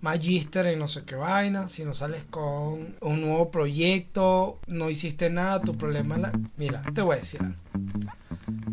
magister 0.02 0.66
en 0.66 0.80
no 0.80 0.88
sé 0.88 1.04
qué 1.04 1.14
vaina, 1.14 1.68
si 1.68 1.84
no 1.84 1.94
sales 1.94 2.24
con 2.28 2.96
un 3.00 3.20
nuevo 3.20 3.50
proyecto, 3.50 4.58
no 4.66 4.90
hiciste 4.90 5.30
nada, 5.30 5.62
tu 5.62 5.78
problema 5.78 6.16
es 6.16 6.20
la... 6.20 6.32
Mira, 6.56 6.82
te 6.92 7.02
voy 7.02 7.14
a 7.14 7.18
decir 7.20 7.40
algo. 7.40 7.56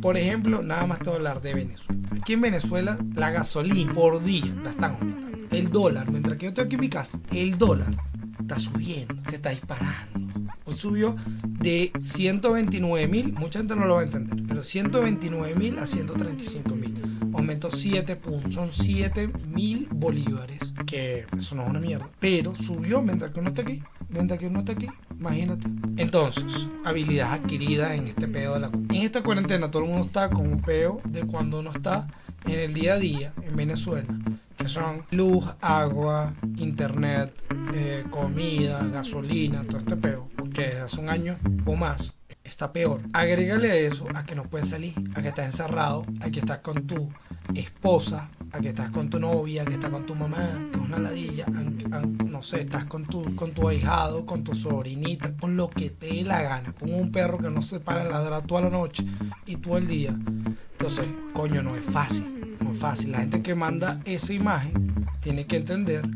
Por 0.01 0.17
ejemplo, 0.17 0.63
nada 0.63 0.87
más 0.87 0.99
te 0.99 1.05
voy 1.05 1.13
a 1.13 1.17
hablar 1.17 1.41
de 1.41 1.53
Venezuela. 1.53 2.01
Aquí 2.19 2.33
en 2.33 2.41
Venezuela 2.41 2.97
la 3.13 3.31
gasolina 3.31 3.93
por 3.93 4.23
día 4.23 4.53
la 4.63 4.71
están 4.71 4.95
aumentando. 4.95 5.47
El 5.51 5.69
dólar, 5.71 6.09
mientras 6.09 6.37
que 6.37 6.45
yo 6.45 6.49
estoy 6.49 6.65
aquí 6.65 6.75
en 6.75 6.81
mi 6.81 6.89
casa, 6.89 7.19
el 7.31 7.57
dólar 7.57 7.95
está 8.39 8.59
subiendo, 8.59 9.15
se 9.29 9.35
está 9.35 9.51
disparando. 9.51 10.29
Hoy 10.65 10.77
subió 10.77 11.15
de 11.43 11.91
129 11.99 13.07
mil, 13.07 13.33
mucha 13.33 13.59
gente 13.59 13.75
no 13.75 13.85
lo 13.85 13.95
va 13.95 14.01
a 14.01 14.03
entender, 14.03 14.43
pero 14.47 14.63
129 14.63 15.55
mil 15.55 15.79
a 15.79 15.85
135 15.85 16.75
mil. 16.75 16.95
Aumentó 17.33 17.69
7 17.71 18.15
puntos, 18.15 18.53
son 18.53 18.69
7 18.71 19.31
mil 19.49 19.87
bolívares, 19.91 20.68
que 20.89 21.27
eso 21.37 21.55
no 21.55 21.63
es 21.63 21.69
una 21.69 21.79
mierda, 21.79 22.09
pero 22.19 22.55
subió 22.55 23.01
mientras 23.01 23.31
que 23.31 23.39
uno 23.39 23.49
está 23.49 23.61
aquí, 23.61 23.83
mientras 24.09 24.39
que 24.39 24.47
uno 24.47 24.59
está 24.59 24.71
aquí, 24.71 24.87
imagínate. 25.11 25.67
Entonces, 25.97 26.67
habilidades 26.83 27.41
adquiridas 27.41 27.91
en 27.91 28.07
este 28.07 28.27
pedo 28.27 28.55
de 28.55 28.61
la... 28.61 28.67
En 28.67 28.95
esta 28.95 29.21
cuarentena 29.21 29.69
todo 29.69 29.83
el 29.83 29.89
mundo 29.89 30.07
está 30.07 30.29
con 30.29 30.51
un 30.51 30.61
peo 30.61 30.99
de 31.05 31.21
cuando 31.27 31.59
uno 31.59 31.69
está 31.71 32.07
en 32.45 32.59
el 32.59 32.73
día 32.73 32.93
a 32.93 32.99
día 32.99 33.33
en 33.43 33.55
Venezuela 33.55 34.07
que 34.57 34.67
son 34.67 35.05
luz, 35.11 35.45
agua, 35.61 36.33
internet, 36.57 37.31
eh, 37.73 38.03
comida, 38.09 38.85
gasolina, 38.87 39.63
todo 39.63 39.77
este 39.77 39.95
peo, 39.95 40.27
porque 40.35 40.65
hace 40.65 40.99
un 40.99 41.07
año 41.07 41.37
o 41.65 41.75
más 41.77 42.17
está 42.43 42.73
peor. 42.73 43.01
Agrégale 43.13 43.85
eso 43.85 44.07
a 44.13 44.25
que 44.25 44.35
no 44.35 44.43
puedes 44.43 44.67
salir, 44.67 44.93
a 45.15 45.21
que 45.21 45.29
estás 45.29 45.45
encerrado, 45.45 46.05
a 46.19 46.29
que 46.29 46.39
estás 46.39 46.59
con 46.59 46.87
tu 46.87 47.09
esposa, 47.55 48.29
a 48.51 48.59
que 48.59 48.69
estás 48.69 48.91
con 48.91 49.09
tu 49.09 49.19
novia, 49.19 49.65
que 49.65 49.73
estás 49.73 49.91
con 49.91 50.05
tu 50.05 50.15
mamá, 50.15 50.67
que 50.71 50.79
es 50.79 50.85
una 50.85 50.99
ladilla, 50.99 51.45
no 52.25 52.41
sé, 52.41 52.61
estás 52.61 52.85
con 52.85 53.05
tu, 53.05 53.35
con 53.35 53.51
tu 53.51 53.67
ahijado, 53.67 54.25
con 54.25 54.43
tu 54.43 54.55
sobrinita, 54.55 55.35
con 55.37 55.55
lo 55.55 55.69
que 55.69 55.89
te 55.89 56.07
dé 56.07 56.23
la 56.23 56.41
gana, 56.41 56.73
con 56.73 56.93
un 56.93 57.11
perro 57.11 57.37
que 57.37 57.49
no 57.49 57.61
se 57.61 57.79
para 57.79 58.03
ladrar 58.03 58.43
toda 58.43 58.61
la 58.61 58.69
noche 58.69 59.05
y 59.45 59.57
todo 59.57 59.77
el 59.77 59.87
día. 59.87 60.17
Entonces, 60.71 61.07
coño, 61.33 61.61
no 61.61 61.75
es 61.75 61.85
fácil 61.85 62.39
muy 62.69 62.75
fácil. 62.75 63.11
La 63.11 63.19
gente 63.19 63.41
que 63.41 63.55
manda 63.55 63.99
esa 64.05 64.33
imagen 64.33 65.09
tiene 65.21 65.45
que 65.45 65.57
entender 65.57 66.07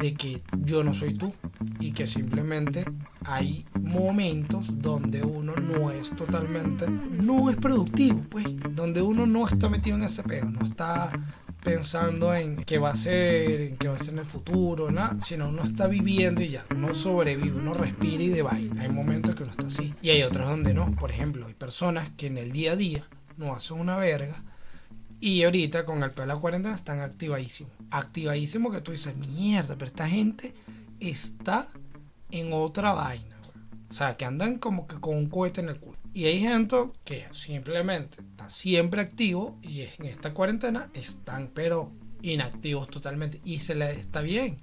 de 0.00 0.14
que 0.14 0.42
yo 0.64 0.82
no 0.82 0.92
soy 0.92 1.14
tú 1.14 1.32
y 1.80 1.92
que 1.92 2.06
simplemente 2.06 2.84
hay 3.24 3.64
momentos 3.80 4.82
donde 4.82 5.22
uno 5.22 5.54
no 5.56 5.90
es 5.90 6.10
totalmente, 6.10 6.86
no 6.88 7.48
es 7.48 7.56
productivo, 7.56 8.22
pues, 8.28 8.46
donde 8.74 9.02
uno 9.02 9.26
no 9.26 9.46
está 9.46 9.68
metido 9.68 9.96
en 9.96 10.04
ese 10.04 10.22
peo, 10.22 10.46
no 10.46 10.66
está 10.66 11.12
pensando 11.64 12.34
en 12.34 12.56
qué 12.56 12.78
va 12.78 12.90
a 12.90 12.96
ser, 12.96 13.60
en 13.62 13.76
qué 13.76 13.88
va 13.88 13.94
a 13.94 13.98
ser 13.98 14.10
en 14.10 14.20
el 14.20 14.26
futuro, 14.26 14.90
nada, 14.92 15.16
sino 15.20 15.48
uno 15.48 15.64
está 15.64 15.88
viviendo 15.88 16.42
y 16.42 16.50
ya, 16.50 16.66
uno 16.70 16.94
sobrevive, 16.94 17.58
uno 17.58 17.74
respira 17.74 18.22
y 18.22 18.28
de 18.28 18.42
vaina. 18.42 18.82
Hay 18.82 18.90
momentos 18.90 19.34
que 19.34 19.42
uno 19.42 19.50
está 19.50 19.66
así 19.66 19.94
y 20.00 20.10
hay 20.10 20.22
otros 20.22 20.46
donde 20.46 20.74
no. 20.74 20.94
Por 20.94 21.10
ejemplo, 21.10 21.46
hay 21.46 21.54
personas 21.54 22.10
que 22.16 22.28
en 22.28 22.38
el 22.38 22.52
día 22.52 22.72
a 22.72 22.76
día 22.76 23.04
no 23.36 23.54
hacen 23.54 23.80
una 23.80 23.96
verga 23.96 24.44
y 25.20 25.42
ahorita 25.42 25.86
con 25.86 26.02
el 26.02 26.14
de 26.14 26.26
la 26.26 26.36
cuarentena 26.36 26.76
están 26.76 27.00
activadísimos. 27.00 27.72
Activadísimos 27.90 28.72
que 28.72 28.82
tú 28.82 28.92
dices, 28.92 29.16
mierda, 29.16 29.74
pero 29.74 29.86
esta 29.86 30.06
gente 30.06 30.54
está 31.00 31.66
en 32.30 32.52
otra 32.52 32.92
vaina. 32.92 33.36
O 33.88 33.92
sea, 33.92 34.16
que 34.16 34.26
andan 34.26 34.58
como 34.58 34.86
que 34.86 35.00
con 35.00 35.16
un 35.16 35.30
cohete 35.30 35.62
en 35.62 35.70
el 35.70 35.80
culo. 35.80 35.98
Y 36.14 36.26
hay 36.26 36.38
gente 36.38 36.76
que 37.04 37.26
simplemente 37.32 38.20
está 38.20 38.48
siempre 38.48 39.00
activo 39.00 39.58
y 39.62 39.80
en 39.80 40.06
esta 40.06 40.32
cuarentena 40.32 40.88
están 40.94 41.50
pero 41.52 41.90
inactivos 42.22 42.88
totalmente. 42.88 43.40
Y 43.44 43.58
se 43.58 43.74
les 43.74 43.98
está 43.98 44.20
bien. 44.22 44.56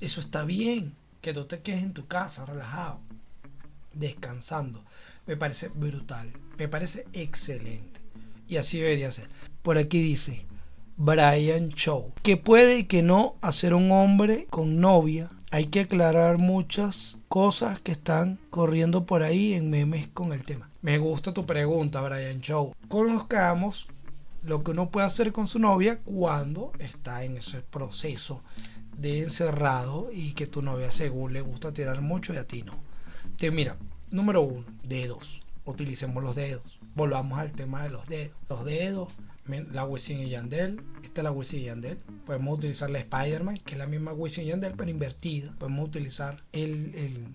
Eso 0.00 0.20
está 0.20 0.44
bien. 0.44 0.94
Que 1.20 1.34
tú 1.34 1.44
te 1.44 1.60
quedes 1.60 1.82
en 1.82 1.92
tu 1.92 2.06
casa 2.06 2.46
relajado, 2.46 3.00
descansando. 3.92 4.82
Me 5.26 5.36
parece 5.36 5.68
brutal. 5.68 6.32
Me 6.56 6.66
parece 6.66 7.06
excelente. 7.12 8.00
Y 8.48 8.56
así 8.56 8.78
debería 8.78 9.12
ser. 9.12 9.28
Por 9.60 9.76
aquí 9.76 10.00
dice 10.00 10.46
Brian 10.96 11.68
Shaw. 11.68 12.10
Que 12.22 12.38
puede 12.38 12.78
y 12.78 12.84
que 12.84 13.02
no 13.02 13.36
hacer 13.42 13.74
un 13.74 13.90
hombre 13.90 14.46
con 14.48 14.80
novia. 14.80 15.30
Hay 15.52 15.66
que 15.66 15.80
aclarar 15.80 16.38
muchas 16.38 17.18
cosas 17.28 17.80
que 17.80 17.92
están 17.92 18.38
corriendo 18.50 19.06
por 19.06 19.22
ahí 19.22 19.54
en 19.54 19.70
memes 19.70 20.08
con 20.08 20.32
el 20.32 20.44
tema. 20.44 20.68
Me 20.82 20.98
gusta 20.98 21.32
tu 21.32 21.46
pregunta, 21.46 22.02
Brian 22.02 22.40
Shaw. 22.40 22.74
Conozcamos 22.88 23.88
lo 24.42 24.64
que 24.64 24.72
uno 24.72 24.90
puede 24.90 25.06
hacer 25.06 25.32
con 25.32 25.46
su 25.46 25.60
novia 25.60 25.98
cuando 25.98 26.72
está 26.80 27.22
en 27.22 27.36
ese 27.36 27.60
proceso 27.60 28.42
de 28.98 29.22
encerrado 29.22 30.10
y 30.12 30.32
que 30.32 30.48
tu 30.48 30.62
novia 30.62 30.90
según 30.90 31.32
le 31.32 31.42
gusta 31.42 31.72
tirar 31.72 32.00
mucho 32.00 32.34
y 32.34 32.38
a 32.38 32.46
ti 32.46 32.62
no. 32.62 32.74
Entonces 33.24 33.52
mira, 33.52 33.76
número 34.10 34.42
uno, 34.42 34.64
dedos. 34.82 35.44
Utilicemos 35.64 36.24
los 36.24 36.34
dedos. 36.34 36.80
Volvamos 36.96 37.38
al 37.38 37.52
tema 37.52 37.84
de 37.84 37.90
los 37.90 38.08
dedos. 38.08 38.36
Los 38.48 38.64
dedos 38.64 39.12
la 39.48 39.84
Wisin 39.84 40.20
y 40.20 40.30
Yandel. 40.30 40.80
Esta 41.02 41.20
es 41.20 41.24
la 41.24 41.32
Wisin 41.32 41.60
y 41.60 41.64
Yandel. 41.64 41.98
Podemos 42.24 42.58
utilizar 42.58 42.90
la 42.90 42.98
Spider-Man, 42.98 43.58
que 43.64 43.74
es 43.74 43.78
la 43.78 43.86
misma 43.86 44.12
Wisin 44.12 44.44
y 44.44 44.48
Yandel, 44.48 44.74
pero 44.76 44.90
invertida. 44.90 45.54
Podemos 45.58 45.88
utilizar 45.88 46.42
el, 46.52 46.94
el. 46.94 47.28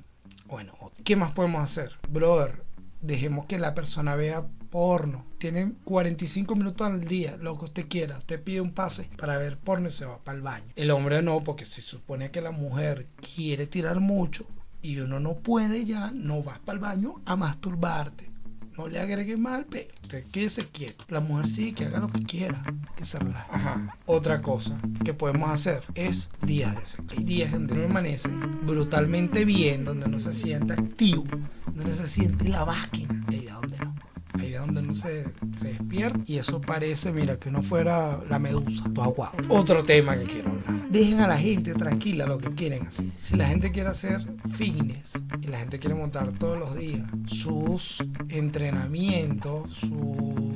Bueno, 0.46 0.74
¿qué 1.04 1.16
más 1.16 1.32
podemos 1.32 1.64
hacer? 1.64 1.98
Brother, 2.10 2.64
dejemos 3.02 3.48
que 3.48 3.58
la 3.58 3.74
persona 3.74 4.16
vea 4.16 4.46
porno. 4.70 5.26
Tiene 5.38 5.74
45 5.86 6.56
minutos 6.56 6.88
al 6.88 7.04
día, 7.06 7.38
lo 7.38 7.58
que 7.58 7.66
usted 7.66 7.88
quiera. 7.88 8.18
Usted 8.18 8.42
pide 8.42 8.62
un 8.62 8.72
pase 8.74 9.10
para 9.18 9.38
ver 9.38 9.58
porno 9.58 9.88
y 9.88 9.92
se 9.92 10.06
va 10.06 10.18
para 10.20 10.38
el 10.38 10.42
baño. 10.42 10.74
El 10.76 10.92
hombre 10.92 11.22
no, 11.22 11.44
porque 11.44 11.66
se 11.66 11.82
supone 11.82 12.32
que 12.32 12.42
la 12.42 12.52
mujer 12.52 13.08
quiere 13.36 13.68
tirar 13.68 14.00
mucho 14.00 14.46
y 14.82 15.00
uno 15.00 15.20
no 15.20 15.36
puede 15.36 15.86
ya, 15.86 16.12
no 16.12 16.42
vas 16.44 16.60
para 16.60 16.76
el 16.76 16.80
baño 16.80 17.22
a 17.26 17.36
masturbarte 17.36 18.31
no 18.78 18.88
le 18.88 19.00
agregue 19.00 19.38
mal, 19.38 19.66
pero 19.70 19.88
usted 20.02 20.24
quédese 20.32 20.66
quieto. 20.66 21.06
La 21.10 21.20
mujer 21.20 21.48
sí, 21.48 21.74
que 21.74 21.86
haga 21.86 22.00
lo 22.00 22.12
que 22.12 22.22
quiera, 22.24 22.64
que 22.96 23.06
se 23.06 23.20
relaje. 23.20 23.50
Ajá. 23.52 23.98
Otra 24.06 24.42
cosa 24.42 24.80
que 25.04 25.14
podemos 25.14 25.50
hacer 25.50 25.84
es 25.96 26.30
días 26.42 26.76
de 26.76 26.86
sexo. 26.86 27.18
Hay 27.18 27.24
días 27.24 27.52
donde 27.52 27.74
uno 27.74 27.86
amanece 27.86 28.30
brutalmente 28.64 29.46
bien, 29.46 29.84
donde 29.84 30.08
no 30.08 30.20
se 30.20 30.34
siente 30.34 30.74
activo, 30.74 31.26
donde 31.74 31.96
se 31.96 32.08
siente 32.08 32.50
la 32.50 32.66
máquina. 32.66 33.26
Se, 34.94 35.24
se 35.58 35.70
despierta 35.70 36.20
y 36.26 36.38
eso 36.38 36.62
parece, 36.62 37.12
mira, 37.12 37.38
que 37.38 37.52
no 37.52 37.62
fuera 37.62 38.20
la 38.30 38.40
medusa. 38.40 38.84
Todo 38.94 39.32
Otro 39.50 39.84
tema 39.84 40.18
que 40.18 40.24
quiero 40.26 40.52
hablar. 40.52 40.90
Dejen 40.90 41.20
a 41.22 41.28
la 41.28 41.38
gente 41.38 41.74
tranquila 41.74 42.26
lo 42.26 42.38
que 42.38 42.50
quieren 42.52 42.86
hacer. 42.86 43.06
Si 43.18 43.36
la 43.36 43.48
gente 43.48 43.72
quiere 43.72 43.90
hacer 43.90 44.26
fitness 44.54 45.14
y 45.42 45.48
la 45.48 45.60
gente 45.60 45.80
quiere 45.80 45.96
montar 45.96 46.34
todos 46.34 46.58
los 46.58 46.76
días 46.76 47.02
sus 47.28 48.04
entrenamientos, 48.30 49.74
su 49.74 50.51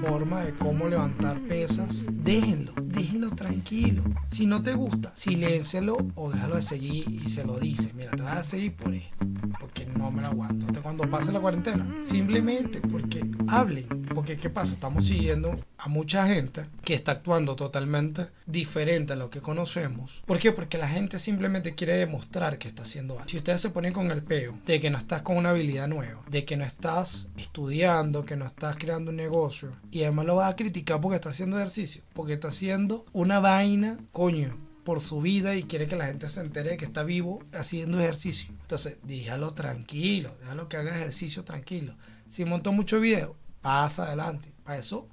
forma 0.00 0.44
de 0.44 0.54
cómo 0.54 0.88
levantar 0.88 1.38
pesas, 1.40 2.06
déjenlo, 2.10 2.72
déjenlo 2.82 3.30
tranquilo. 3.30 4.02
Si 4.26 4.46
no 4.46 4.62
te 4.62 4.72
gusta, 4.72 5.12
siléncialo 5.14 5.98
o 6.14 6.30
déjalo 6.30 6.56
de 6.56 6.62
seguir 6.62 7.04
y 7.10 7.28
se 7.28 7.44
lo 7.44 7.58
dice. 7.58 7.92
Mira, 7.92 8.12
te 8.12 8.22
vas 8.22 8.38
a 8.38 8.42
seguir 8.42 8.74
por 8.76 8.94
esto, 8.94 9.26
porque 9.58 9.84
no 9.84 10.10
me 10.10 10.22
lo 10.22 10.28
aguanto. 10.28 10.66
Hasta 10.66 10.80
cuando 10.80 11.08
pase 11.10 11.32
la 11.32 11.40
cuarentena, 11.40 11.86
simplemente 12.02 12.80
porque 12.80 13.28
hablen. 13.48 13.86
Porque, 14.14 14.36
¿qué 14.36 14.50
pasa? 14.50 14.74
Estamos 14.74 15.04
siguiendo 15.04 15.54
a 15.78 15.88
mucha 15.88 16.26
gente 16.26 16.66
que 16.82 16.94
está 16.94 17.12
actuando 17.12 17.54
totalmente 17.54 18.26
diferente 18.46 19.12
a 19.12 19.16
lo 19.16 19.30
que 19.30 19.40
conocemos. 19.40 20.22
¿Por 20.26 20.38
qué? 20.38 20.52
Porque 20.52 20.78
la 20.78 20.88
gente 20.88 21.18
simplemente 21.18 21.74
quiere 21.74 21.94
demostrar 21.94 22.58
que 22.58 22.68
está 22.68 22.82
haciendo 22.82 23.14
algo. 23.14 23.28
Si 23.28 23.36
ustedes 23.36 23.60
se 23.60 23.70
ponen 23.70 23.92
con 23.92 24.10
el 24.10 24.22
peo 24.22 24.58
de 24.66 24.80
que 24.80 24.90
no 24.90 24.98
estás 24.98 25.22
con 25.22 25.36
una 25.36 25.50
habilidad 25.50 25.86
nueva, 25.88 26.22
de 26.28 26.44
que 26.44 26.56
no 26.56 26.64
estás 26.64 27.28
estudiando, 27.36 28.24
que 28.24 28.36
no 28.36 28.46
estás 28.46 28.76
creando 28.76 29.10
un 29.10 29.16
negocio, 29.16 29.76
y 29.90 30.02
además 30.02 30.26
lo 30.26 30.36
vas 30.36 30.52
a 30.52 30.56
criticar 30.56 31.00
porque 31.00 31.16
está 31.16 31.30
haciendo 31.30 31.56
ejercicio, 31.56 32.02
porque 32.12 32.34
está 32.34 32.48
haciendo 32.48 33.04
una 33.12 33.40
vaina, 33.40 33.98
coño, 34.12 34.56
por 34.84 35.00
su 35.00 35.20
vida 35.20 35.56
y 35.56 35.64
quiere 35.64 35.86
que 35.86 35.96
la 35.96 36.06
gente 36.06 36.28
se 36.28 36.40
entere 36.40 36.70
de 36.70 36.76
que 36.76 36.84
está 36.84 37.02
vivo 37.02 37.44
haciendo 37.52 38.00
ejercicio. 38.00 38.54
Entonces, 38.62 38.98
déjalo 39.02 39.54
tranquilo, 39.54 40.34
déjalo 40.40 40.68
que 40.68 40.76
haga 40.76 40.96
ejercicio 40.96 41.44
tranquilo. 41.44 41.94
Si 42.28 42.44
montó 42.44 42.72
mucho 42.72 43.00
video, 43.00 43.36
pasa 43.60 44.04
adelante. 44.04 44.52
Para 44.64 44.78
eso, 44.78 45.08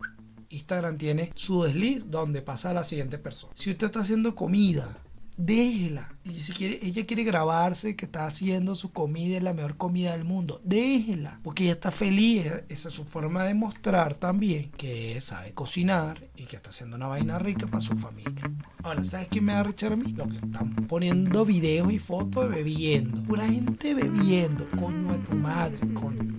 Instagram 0.49 0.97
tiene 0.97 1.31
su 1.35 1.63
desliz 1.63 2.09
donde 2.09 2.41
pasa 2.41 2.69
a 2.69 2.73
la 2.73 2.83
siguiente 2.83 3.17
persona. 3.17 3.53
Si 3.55 3.71
usted 3.71 3.87
está 3.87 3.99
haciendo 4.01 4.35
comida 4.35 4.97
déjela. 5.37 6.13
Y 6.25 6.39
si 6.39 6.51
quiere, 6.51 6.79
ella 6.81 7.05
quiere 7.05 7.23
grabarse 7.23 7.95
que 7.95 8.05
está 8.05 8.25
haciendo 8.25 8.75
su 8.75 8.91
comida, 8.91 9.37
es 9.37 9.43
la 9.43 9.53
mejor 9.53 9.77
comida 9.77 10.11
del 10.11 10.25
mundo, 10.25 10.59
déjela. 10.63 11.39
Porque 11.43 11.63
ella 11.63 11.73
está 11.73 11.91
feliz, 11.91 12.45
esa 12.67 12.89
es 12.89 12.93
su 12.93 13.05
forma 13.05 13.43
de 13.45 13.53
mostrar 13.53 14.15
también 14.15 14.71
que 14.71 15.21
sabe 15.21 15.53
cocinar 15.53 16.21
y 16.35 16.43
que 16.43 16.57
está 16.57 16.71
haciendo 16.71 16.97
una 16.97 17.07
vaina 17.07 17.39
rica 17.39 17.67
para 17.67 17.81
su 17.81 17.95
familia. 17.95 18.51
Ahora, 18.83 19.03
¿sabes 19.05 19.27
qué 19.29 19.39
me 19.39 19.53
da 19.53 19.63
rechar 19.63 19.93
a 19.93 19.95
mí? 19.95 20.11
Lo 20.13 20.27
que 20.27 20.35
están 20.35 20.71
poniendo 20.87 21.45
videos 21.45 21.93
y 21.93 21.99
fotos 21.99 22.49
de 22.49 22.57
bebiendo. 22.57 23.23
Pura 23.23 23.47
gente 23.47 23.93
bebiendo, 23.93 24.69
coño 24.71 25.13
de 25.13 25.19
tu 25.19 25.35
madre, 25.35 25.79
coño. 25.93 26.35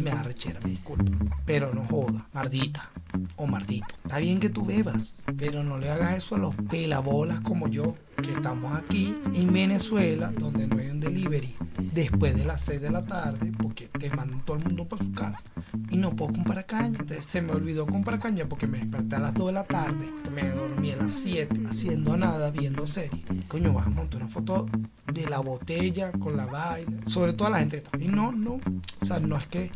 Me 0.00 0.10
da 0.10 0.22
rechera, 0.22 0.58
me 0.60 0.70
disculpo. 0.70 1.12
Pero 1.44 1.74
no 1.74 1.84
joda, 1.84 2.26
mardita 2.32 2.90
o 3.36 3.46
mardito. 3.46 3.94
Está 4.02 4.18
bien 4.18 4.40
que 4.40 4.48
tú 4.48 4.64
bebas, 4.64 5.14
pero 5.36 5.62
no 5.62 5.76
le 5.76 5.90
hagas 5.90 6.16
eso 6.16 6.36
a 6.36 6.38
los 6.38 6.54
pelabolas 6.70 7.42
como 7.42 7.68
yo 7.68 7.96
que 8.22 8.32
estamos 8.32 8.74
aquí 8.74 9.16
en 9.34 9.52
Venezuela, 9.52 10.32
donde 10.38 10.66
no 10.66 10.78
hay 10.78 10.90
un 10.90 11.00
delivery 11.00 11.54
después 11.92 12.36
de 12.36 12.44
las 12.44 12.60
6 12.62 12.80
de 12.80 12.90
la 12.90 13.02
tarde, 13.02 13.52
porque 13.62 13.88
te 13.88 14.10
mandan 14.10 14.44
todo 14.44 14.56
el 14.56 14.64
mundo 14.64 14.86
para 14.88 15.04
su 15.04 15.12
casa 15.12 15.42
y 15.90 15.96
no 15.96 16.14
puedo 16.14 16.32
comprar 16.32 16.64
caña. 16.66 16.98
Entonces 16.98 17.24
se 17.24 17.42
me 17.42 17.52
olvidó 17.52 17.86
comprar 17.86 18.18
caña 18.18 18.48
porque 18.48 18.66
me 18.66 18.78
desperté 18.78 19.16
a 19.16 19.20
las 19.20 19.34
2 19.34 19.46
de 19.46 19.52
la 19.52 19.64
tarde, 19.64 20.12
me 20.34 20.48
dormí 20.50 20.92
a 20.92 20.96
las 20.96 21.12
7 21.12 21.62
haciendo 21.68 22.16
nada, 22.16 22.50
viendo 22.50 22.86
series. 22.86 23.24
Coño, 23.48 23.72
vas 23.72 23.86
a 23.86 23.90
montar 23.90 24.22
una 24.22 24.30
foto 24.30 24.68
de 25.12 25.26
la 25.26 25.40
botella 25.40 26.12
con 26.12 26.36
la 26.36 26.46
vaina, 26.46 26.98
sobre 27.06 27.32
todo 27.32 27.48
a 27.48 27.50
la 27.50 27.58
gente 27.58 27.78
que 27.78 27.84
está. 27.84 27.98
Y 27.98 28.08
no, 28.08 28.32
no, 28.32 28.60
o 29.00 29.04
sea, 29.04 29.18
no 29.18 29.36
es 29.36 29.46
que 29.46 29.70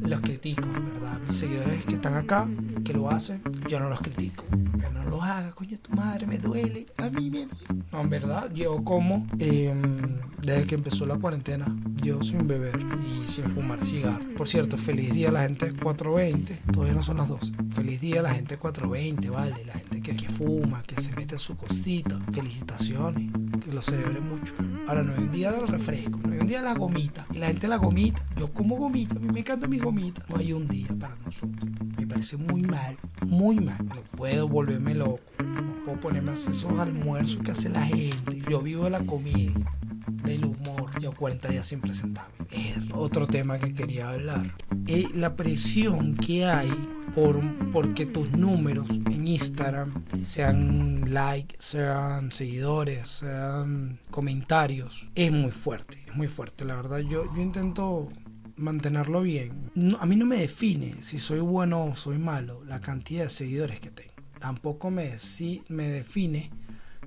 los 0.00 0.20
critico, 0.20 0.68
¿verdad? 0.68 1.20
Mis 1.26 1.36
seguidores 1.36 1.84
que 1.86 1.94
están 1.94 2.14
acá, 2.14 2.46
que 2.84 2.92
lo 2.92 3.08
hacen, 3.08 3.42
yo 3.68 3.80
no 3.80 3.88
los 3.88 4.00
critico. 4.00 4.44
Pero 4.50 4.92
no 4.92 5.04
los 5.04 5.22
haga, 5.22 5.52
coño, 5.52 5.78
tu 5.78 5.92
madre 5.94 6.26
me 6.26 6.38
duele, 6.38 6.86
a 6.98 7.08
mí 7.08 7.30
me 7.30 7.46
duele. 7.46 7.83
No, 7.92 8.00
en 8.00 8.10
verdad, 8.10 8.52
yo 8.52 8.82
como 8.84 9.26
em, 9.38 10.20
desde 10.44 10.66
que 10.66 10.74
empezó 10.74 11.06
la 11.06 11.16
cuarentena, 11.16 11.66
yo 12.02 12.22
sin 12.22 12.46
beber 12.46 12.74
y 12.78 13.28
sin 13.28 13.48
fumar 13.48 13.82
cigarro. 13.84 14.24
Por 14.36 14.48
cierto, 14.48 14.76
feliz 14.76 15.14
día 15.14 15.28
a 15.28 15.32
la 15.32 15.42
gente 15.42 15.72
420, 15.72 16.72
todavía 16.72 16.94
no 16.94 17.02
son 17.02 17.16
las 17.18 17.28
12. 17.28 17.52
Feliz 17.70 18.00
día 18.00 18.20
a 18.20 18.22
la 18.22 18.34
gente 18.34 18.58
420, 18.58 19.30
vale, 19.30 19.64
la 19.64 19.72
gente 19.72 20.02
que, 20.02 20.14
fuma, 20.28 20.82
que 20.82 21.00
se 21.00 21.14
mete 21.14 21.38
su 21.38 21.56
cosita. 21.56 22.20
Felicitaciones, 22.32 23.30
que 23.64 23.72
lo 23.72 23.80
celebre 23.80 24.20
mucho. 24.20 24.54
Ahora 24.86 25.02
no 25.02 25.12
hay 25.14 25.20
un 25.20 25.30
día 25.30 25.52
del 25.52 25.66
refresco, 25.66 26.20
no 26.24 26.32
hay 26.32 26.40
un 26.40 26.46
día 26.46 26.58
de 26.58 26.64
la 26.64 26.74
gomita. 26.74 27.26
Y 27.32 27.38
la 27.38 27.46
gente 27.46 27.68
la 27.68 27.76
gomita, 27.76 28.22
yo 28.36 28.52
como 28.52 28.76
gomita, 28.76 29.16
a 29.16 29.20
mí 29.20 29.28
me 29.32 29.40
encanta 29.40 29.66
mi 29.66 29.78
gomita. 29.78 30.24
No 30.28 30.36
hay 30.36 30.52
un 30.52 30.68
día 30.68 30.88
para 31.00 31.16
nosotros. 31.24 31.70
Me 31.96 32.06
parece 32.06 32.36
muy 32.36 32.62
mal, 32.62 32.98
muy 33.26 33.56
mal. 33.56 33.78
No 33.86 34.02
puedo 34.16 34.48
volverme 34.48 34.94
loco. 34.94 35.20
No 35.38 35.84
puedo 35.84 36.00
ponerme 36.00 36.30
a 36.30 36.34
hacer 36.34 36.52
esos 36.52 36.78
almuerzos 36.78 37.42
que 37.42 37.50
hace 37.50 37.68
la 37.68 37.82
gente. 37.82 38.42
Yo 38.48 38.60
vivo 38.60 38.84
de 38.84 38.90
la 38.90 39.00
comida, 39.00 39.52
del 40.24 40.44
humor. 40.44 40.90
Yo 41.00 41.12
40 41.12 41.48
días 41.48 41.68
sin 41.68 41.80
presentarme. 41.80 42.34
Es 42.50 42.78
otro 42.92 43.26
tema 43.26 43.58
que 43.58 43.74
quería 43.74 44.10
hablar. 44.10 44.44
Es 44.86 45.14
la 45.14 45.36
presión 45.36 46.14
que 46.14 46.44
hay 46.44 46.70
por 47.14 47.40
porque 47.72 48.06
tus 48.06 48.30
números 48.32 48.88
en 48.90 49.28
Instagram 49.28 50.04
sean 50.24 51.04
likes, 51.12 51.56
sean 51.58 52.32
seguidores, 52.32 53.08
sean 53.08 53.98
comentarios, 54.10 55.08
es 55.14 55.30
muy 55.30 55.50
fuerte, 55.50 55.98
es 56.06 56.14
muy 56.16 56.26
fuerte. 56.26 56.64
La 56.64 56.76
verdad, 56.76 56.98
yo 56.98 57.24
intento 57.36 58.10
mantenerlo 58.56 59.22
bien. 59.22 59.70
a 59.98 60.06
mí 60.06 60.16
no 60.16 60.26
me 60.26 60.36
define 60.36 61.02
si 61.02 61.18
soy 61.18 61.40
bueno 61.40 61.84
o 61.84 61.96
soy 61.96 62.18
malo 62.18 62.64
la 62.64 62.80
cantidad 62.80 63.24
de 63.24 63.30
seguidores 63.30 63.80
que 63.80 63.90
tengo. 63.90 64.12
Tampoco 64.38 64.90
me, 64.90 65.18
si, 65.18 65.62
me 65.68 65.88
define 65.88 66.50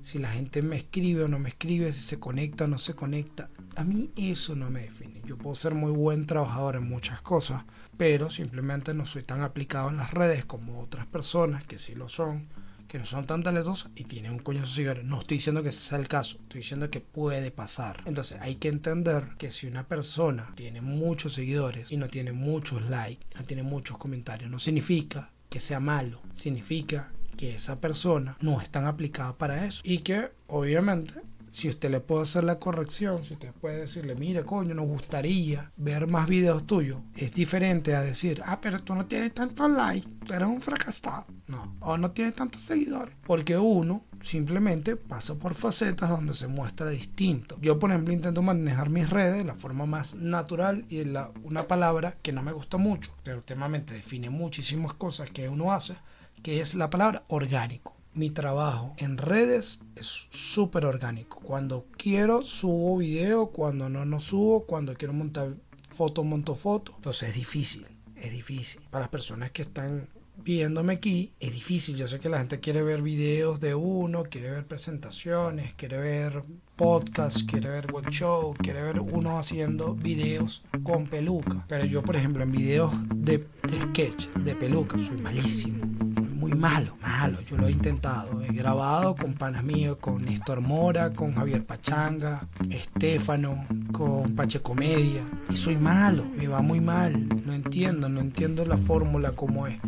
si 0.00 0.18
la 0.18 0.30
gente 0.30 0.62
me 0.62 0.76
escribe 0.76 1.24
o 1.24 1.28
no 1.28 1.38
me 1.38 1.50
escribe, 1.50 1.92
si 1.92 2.00
se 2.00 2.18
conecta 2.18 2.64
o 2.64 2.68
no 2.68 2.78
se 2.78 2.94
conecta. 2.94 3.50
A 3.76 3.84
mí 3.84 4.10
eso 4.16 4.54
no 4.54 4.70
me 4.70 4.82
define. 4.82 5.22
Yo 5.24 5.36
puedo 5.36 5.54
ser 5.54 5.74
muy 5.74 5.92
buen 5.92 6.26
trabajador 6.26 6.76
en 6.76 6.88
muchas 6.88 7.22
cosas, 7.22 7.64
pero 7.96 8.30
simplemente 8.30 8.94
no 8.94 9.06
soy 9.06 9.22
tan 9.22 9.42
aplicado 9.42 9.88
en 9.88 9.96
las 9.96 10.12
redes 10.12 10.44
como 10.44 10.80
otras 10.80 11.06
personas 11.06 11.64
que 11.64 11.78
sí 11.78 11.94
lo 11.94 12.08
son, 12.08 12.48
que 12.88 12.98
no 12.98 13.04
son 13.04 13.26
tan 13.26 13.42
talentosas 13.42 13.92
y 13.94 14.04
tienen 14.04 14.32
un 14.32 14.38
coño 14.38 14.62
de 14.62 14.66
seguidores. 14.66 15.04
No 15.04 15.20
estoy 15.20 15.36
diciendo 15.36 15.62
que 15.62 15.68
ese 15.68 15.80
sea 15.80 15.98
el 15.98 16.08
caso, 16.08 16.38
estoy 16.42 16.62
diciendo 16.62 16.90
que 16.90 17.00
puede 17.00 17.50
pasar. 17.50 18.02
Entonces 18.06 18.38
hay 18.40 18.56
que 18.56 18.68
entender 18.68 19.28
que 19.38 19.50
si 19.50 19.66
una 19.66 19.86
persona 19.86 20.52
tiene 20.56 20.80
muchos 20.80 21.34
seguidores 21.34 21.92
y 21.92 21.98
no 21.98 22.08
tiene 22.08 22.32
muchos 22.32 22.82
likes, 22.88 23.26
no 23.36 23.44
tiene 23.44 23.62
muchos 23.62 23.98
comentarios, 23.98 24.50
no 24.50 24.58
significa 24.58 25.30
que 25.50 25.60
sea 25.60 25.80
malo, 25.80 26.22
significa 26.34 27.12
que 27.36 27.54
esa 27.54 27.80
persona 27.80 28.36
no 28.40 28.60
es 28.60 28.70
tan 28.70 28.86
aplicada 28.86 29.36
para 29.36 29.64
eso 29.64 29.80
y 29.84 29.98
que 29.98 30.32
obviamente 30.48 31.22
si 31.58 31.68
usted 31.68 31.90
le 31.90 31.98
puede 31.98 32.22
hacer 32.22 32.44
la 32.44 32.60
corrección, 32.60 33.24
si 33.24 33.32
usted 33.32 33.52
puede 33.52 33.80
decirle, 33.80 34.14
mire, 34.14 34.44
coño, 34.44 34.74
nos 34.74 34.86
gustaría 34.86 35.72
ver 35.76 36.06
más 36.06 36.28
videos 36.28 36.68
tuyos, 36.68 37.00
es 37.16 37.32
diferente 37.32 37.96
a 37.96 38.00
decir, 38.00 38.40
ah, 38.46 38.60
pero 38.60 38.80
tú 38.80 38.94
no 38.94 39.06
tienes 39.06 39.34
tantos 39.34 39.68
likes, 39.68 40.08
tú 40.24 40.34
eres 40.34 40.48
un 40.48 40.60
fracasado. 40.60 41.26
No, 41.48 41.76
o 41.80 41.96
no 41.98 42.12
tienes 42.12 42.36
tantos 42.36 42.62
seguidores. 42.62 43.12
Porque 43.26 43.58
uno 43.58 44.04
simplemente 44.22 44.94
pasa 44.94 45.34
por 45.34 45.56
facetas 45.56 46.10
donde 46.10 46.32
se 46.32 46.46
muestra 46.46 46.90
distinto. 46.90 47.58
Yo, 47.60 47.76
por 47.80 47.90
ejemplo, 47.90 48.14
intento 48.14 48.40
manejar 48.40 48.88
mis 48.88 49.10
redes 49.10 49.38
de 49.38 49.44
la 49.44 49.56
forma 49.56 49.84
más 49.84 50.14
natural 50.14 50.84
y 50.88 51.06
la, 51.06 51.32
una 51.42 51.66
palabra 51.66 52.16
que 52.22 52.32
no 52.32 52.40
me 52.40 52.52
gusta 52.52 52.76
mucho, 52.76 53.10
pero 53.24 53.38
últimamente 53.38 53.94
define 53.94 54.30
muchísimas 54.30 54.94
cosas 54.94 55.30
que 55.30 55.48
uno 55.48 55.72
hace, 55.72 55.96
que 56.40 56.60
es 56.60 56.76
la 56.76 56.88
palabra 56.88 57.24
orgánico 57.26 57.97
mi 58.14 58.30
trabajo 58.30 58.94
en 58.98 59.18
redes 59.18 59.80
es 59.96 60.28
súper 60.30 60.84
orgánico. 60.84 61.40
Cuando 61.40 61.86
quiero 61.96 62.42
subo 62.42 62.98
video, 62.98 63.48
cuando 63.48 63.88
no, 63.88 64.04
no 64.04 64.20
subo, 64.20 64.66
cuando 64.66 64.94
quiero 64.94 65.14
montar 65.14 65.54
fotos, 65.90 66.24
monto 66.24 66.54
fotos. 66.54 66.94
Entonces 66.96 67.30
es 67.30 67.34
difícil, 67.34 67.86
es 68.16 68.32
difícil. 68.32 68.80
Para 68.90 69.02
las 69.04 69.10
personas 69.10 69.50
que 69.50 69.62
están 69.62 70.08
viéndome 70.36 70.94
aquí, 70.94 71.32
es 71.40 71.52
difícil. 71.52 71.96
Yo 71.96 72.08
sé 72.08 72.20
que 72.20 72.28
la 72.28 72.38
gente 72.38 72.60
quiere 72.60 72.82
ver 72.82 73.02
videos 73.02 73.60
de 73.60 73.74
uno, 73.74 74.24
quiere 74.24 74.50
ver 74.50 74.66
presentaciones, 74.66 75.74
quiere 75.74 75.98
ver 75.98 76.42
podcasts, 76.76 77.44
quiere 77.44 77.68
ver 77.70 77.92
web 77.92 78.08
show, 78.10 78.54
quiere 78.54 78.82
ver 78.82 79.00
uno 79.00 79.38
haciendo 79.38 79.94
videos 79.94 80.64
con 80.82 81.06
peluca. 81.06 81.64
Pero 81.68 81.84
yo, 81.84 82.02
por 82.02 82.16
ejemplo, 82.16 82.42
en 82.42 82.52
videos 82.52 82.92
de, 83.14 83.38
de 83.38 83.80
sketch, 83.90 84.28
de 84.28 84.54
peluca, 84.54 84.98
soy 84.98 85.18
malísimo 85.18 85.97
muy 86.38 86.52
malo, 86.52 86.96
malo. 87.02 87.40
Yo 87.42 87.56
lo 87.56 87.66
he 87.66 87.72
intentado. 87.72 88.40
He 88.42 88.52
grabado 88.52 89.16
con 89.16 89.34
panas 89.34 89.64
míos, 89.64 89.98
con 90.00 90.24
Néstor 90.24 90.60
Mora, 90.60 91.12
con 91.12 91.34
Javier 91.34 91.66
Pachanga, 91.66 92.46
Estefano, 92.70 93.66
con 93.92 94.34
Pache 94.36 94.60
Comedia. 94.60 95.22
Y 95.50 95.56
soy 95.56 95.76
malo, 95.76 96.24
me 96.36 96.46
va 96.46 96.62
muy 96.62 96.80
mal. 96.80 97.28
No 97.44 97.52
entiendo, 97.52 98.08
no 98.08 98.20
entiendo 98.20 98.64
la 98.64 98.76
fórmula 98.76 99.32
como 99.32 99.66
es. 99.66 99.78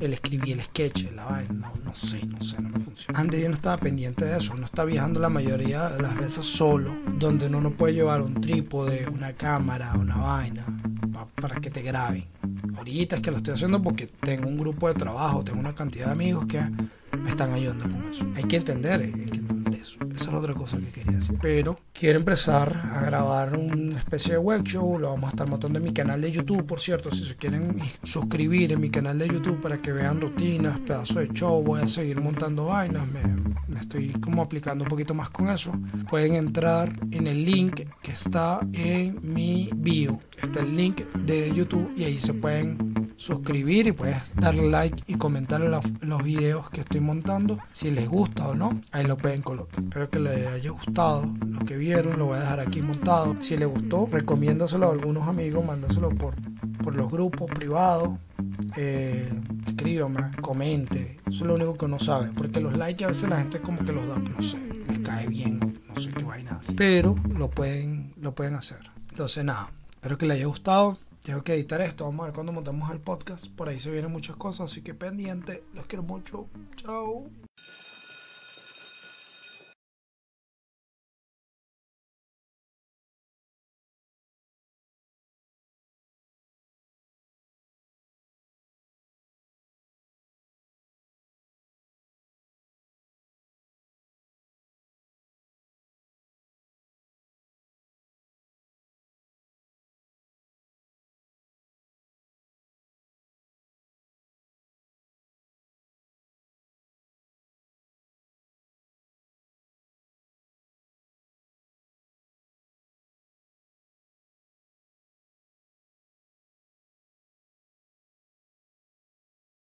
El 0.00 0.12
escribir 0.14 0.54
el 0.54 0.62
sketch, 0.62 1.10
la 1.14 1.24
vaina, 1.24 1.52
no, 1.52 1.72
no 1.84 1.94
sé, 1.94 2.24
no 2.24 2.40
sé, 2.40 2.62
no 2.62 2.70
me 2.70 2.78
funciona. 2.78 3.18
Antes 3.18 3.40
yo 3.40 3.48
no 3.48 3.54
estaba 3.54 3.78
pendiente 3.78 4.24
de 4.24 4.38
eso, 4.38 4.54
no 4.54 4.64
está 4.64 4.84
viajando 4.84 5.18
la 5.18 5.28
mayoría 5.28 5.88
de 5.88 6.00
las 6.00 6.16
veces 6.16 6.46
solo, 6.46 6.92
donde 7.18 7.48
uno 7.48 7.60
no 7.60 7.72
puede 7.72 7.94
llevar 7.94 8.22
un 8.22 8.34
trípode, 8.40 9.08
una 9.08 9.32
cámara, 9.32 9.94
una 9.96 10.16
vaina, 10.16 10.64
para 11.26 11.60
que 11.60 11.70
te 11.70 11.82
graben 11.82 12.24
ahorita 12.78 13.16
es 13.16 13.22
que 13.22 13.30
lo 13.30 13.38
estoy 13.38 13.54
haciendo 13.54 13.82
porque 13.82 14.06
tengo 14.06 14.48
un 14.48 14.56
grupo 14.56 14.88
de 14.88 14.94
trabajo, 14.94 15.44
tengo 15.44 15.60
una 15.60 15.74
cantidad 15.74 16.06
de 16.06 16.12
amigos 16.12 16.46
que 16.46 16.60
me 17.16 17.30
están 17.30 17.52
ayudando 17.52 17.84
con 17.84 18.08
eso. 18.10 18.26
Hay 18.36 18.44
que 18.44 18.56
entender, 18.56 19.00
hay 19.00 19.12
que 19.12 19.22
entender. 19.22 19.57
Otra 20.34 20.54
cosa 20.54 20.78
que 20.78 20.90
quería 20.90 21.18
decir. 21.18 21.38
Pero 21.40 21.78
quiero 21.92 22.18
empezar 22.18 22.76
a 22.94 23.02
grabar 23.02 23.56
una 23.56 23.98
especie 23.98 24.34
de 24.34 24.38
web 24.38 24.62
show. 24.62 24.98
Lo 24.98 25.10
vamos 25.10 25.28
a 25.28 25.30
estar 25.30 25.48
montando 25.48 25.78
en 25.78 25.84
mi 25.84 25.92
canal 25.92 26.20
de 26.20 26.30
YouTube, 26.30 26.66
por 26.66 26.80
cierto. 26.80 27.10
Si 27.10 27.24
se 27.24 27.36
quieren 27.36 27.78
suscribir 28.02 28.72
en 28.72 28.80
mi 28.80 28.90
canal 28.90 29.18
de 29.18 29.28
YouTube 29.28 29.60
para 29.60 29.80
que 29.80 29.92
vean 29.92 30.20
rutinas, 30.20 30.78
pedazos 30.80 31.16
de 31.16 31.28
show, 31.28 31.62
voy 31.62 31.80
a 31.80 31.86
seguir 31.86 32.20
montando 32.20 32.66
vainas. 32.66 33.06
Me, 33.08 33.22
me 33.68 33.80
estoy 33.80 34.12
como 34.20 34.42
aplicando 34.42 34.84
un 34.84 34.90
poquito 34.90 35.14
más 35.14 35.30
con 35.30 35.48
eso. 35.48 35.72
Pueden 36.08 36.34
entrar 36.34 36.92
en 37.10 37.26
el 37.26 37.44
link 37.44 37.82
que 38.02 38.12
está 38.12 38.60
en 38.72 39.18
mi 39.22 39.70
bio. 39.74 40.20
Está 40.42 40.60
el 40.60 40.76
link 40.76 41.02
de 41.26 41.52
YouTube 41.52 41.92
y 41.96 42.04
ahí 42.04 42.18
se 42.18 42.34
pueden 42.34 43.07
suscribir 43.18 43.88
y 43.88 43.92
puedes 43.92 44.34
darle 44.36 44.70
like 44.70 45.02
y 45.08 45.16
comentar 45.16 45.60
los, 45.60 45.84
los 46.00 46.22
videos 46.22 46.70
que 46.70 46.80
estoy 46.80 47.00
montando. 47.00 47.58
Si 47.72 47.90
les 47.90 48.08
gusta 48.08 48.48
o 48.48 48.54
no, 48.54 48.80
ahí 48.92 49.04
lo 49.06 49.18
pueden 49.18 49.42
colocar. 49.42 49.82
Espero 49.82 50.08
que 50.08 50.20
les 50.20 50.46
haya 50.46 50.70
gustado 50.70 51.24
lo 51.46 51.58
que 51.66 51.76
vieron. 51.76 52.18
Lo 52.18 52.26
voy 52.26 52.36
a 52.36 52.40
dejar 52.40 52.60
aquí 52.60 52.80
montado. 52.80 53.34
Si 53.40 53.58
les 53.58 53.68
gustó, 53.68 54.08
recomiéndaselo 54.10 54.88
a 54.88 54.92
algunos 54.92 55.26
amigos, 55.26 55.64
mándaselo 55.64 56.10
por, 56.10 56.36
por 56.82 56.94
los 56.94 57.10
grupos 57.10 57.50
privados. 57.50 58.16
Eh, 58.76 59.28
escríbame, 59.66 60.30
comente. 60.40 61.18
Eso 61.26 61.42
es 61.44 61.48
lo 61.48 61.54
único 61.54 61.76
que 61.76 61.86
uno 61.86 61.98
sabe. 61.98 62.30
Porque 62.36 62.60
los 62.60 62.76
likes 62.76 63.04
a 63.04 63.08
veces 63.08 63.28
la 63.28 63.40
gente 63.40 63.60
como 63.60 63.84
que 63.84 63.92
los 63.92 64.06
da, 64.06 64.16
no 64.18 64.40
sé, 64.40 64.58
les 64.86 65.00
cae 65.00 65.26
bien, 65.26 65.80
no 65.88 66.00
sé 66.00 66.12
qué 66.12 66.24
vaina 66.24 66.60
Pero 66.76 67.16
lo 67.34 67.50
pueden, 67.50 68.14
lo 68.20 68.32
pueden 68.34 68.54
hacer. 68.54 68.78
Entonces 69.10 69.44
nada, 69.44 69.72
espero 69.96 70.16
que 70.16 70.26
les 70.26 70.36
haya 70.36 70.46
gustado. 70.46 70.96
Tengo 71.28 71.44
que 71.44 71.52
editar 71.52 71.78
esto, 71.82 72.06
vamos 72.06 72.22
a 72.22 72.24
ver 72.28 72.34
cuando 72.34 72.52
montamos 72.52 72.90
el 72.90 73.00
podcast. 73.02 73.48
Por 73.48 73.68
ahí 73.68 73.78
se 73.78 73.90
vienen 73.90 74.10
muchas 74.10 74.36
cosas, 74.36 74.72
así 74.72 74.80
que 74.80 74.94
pendiente. 74.94 75.62
Los 75.74 75.84
quiero 75.84 76.02
mucho. 76.02 76.48
Chao. 76.76 77.28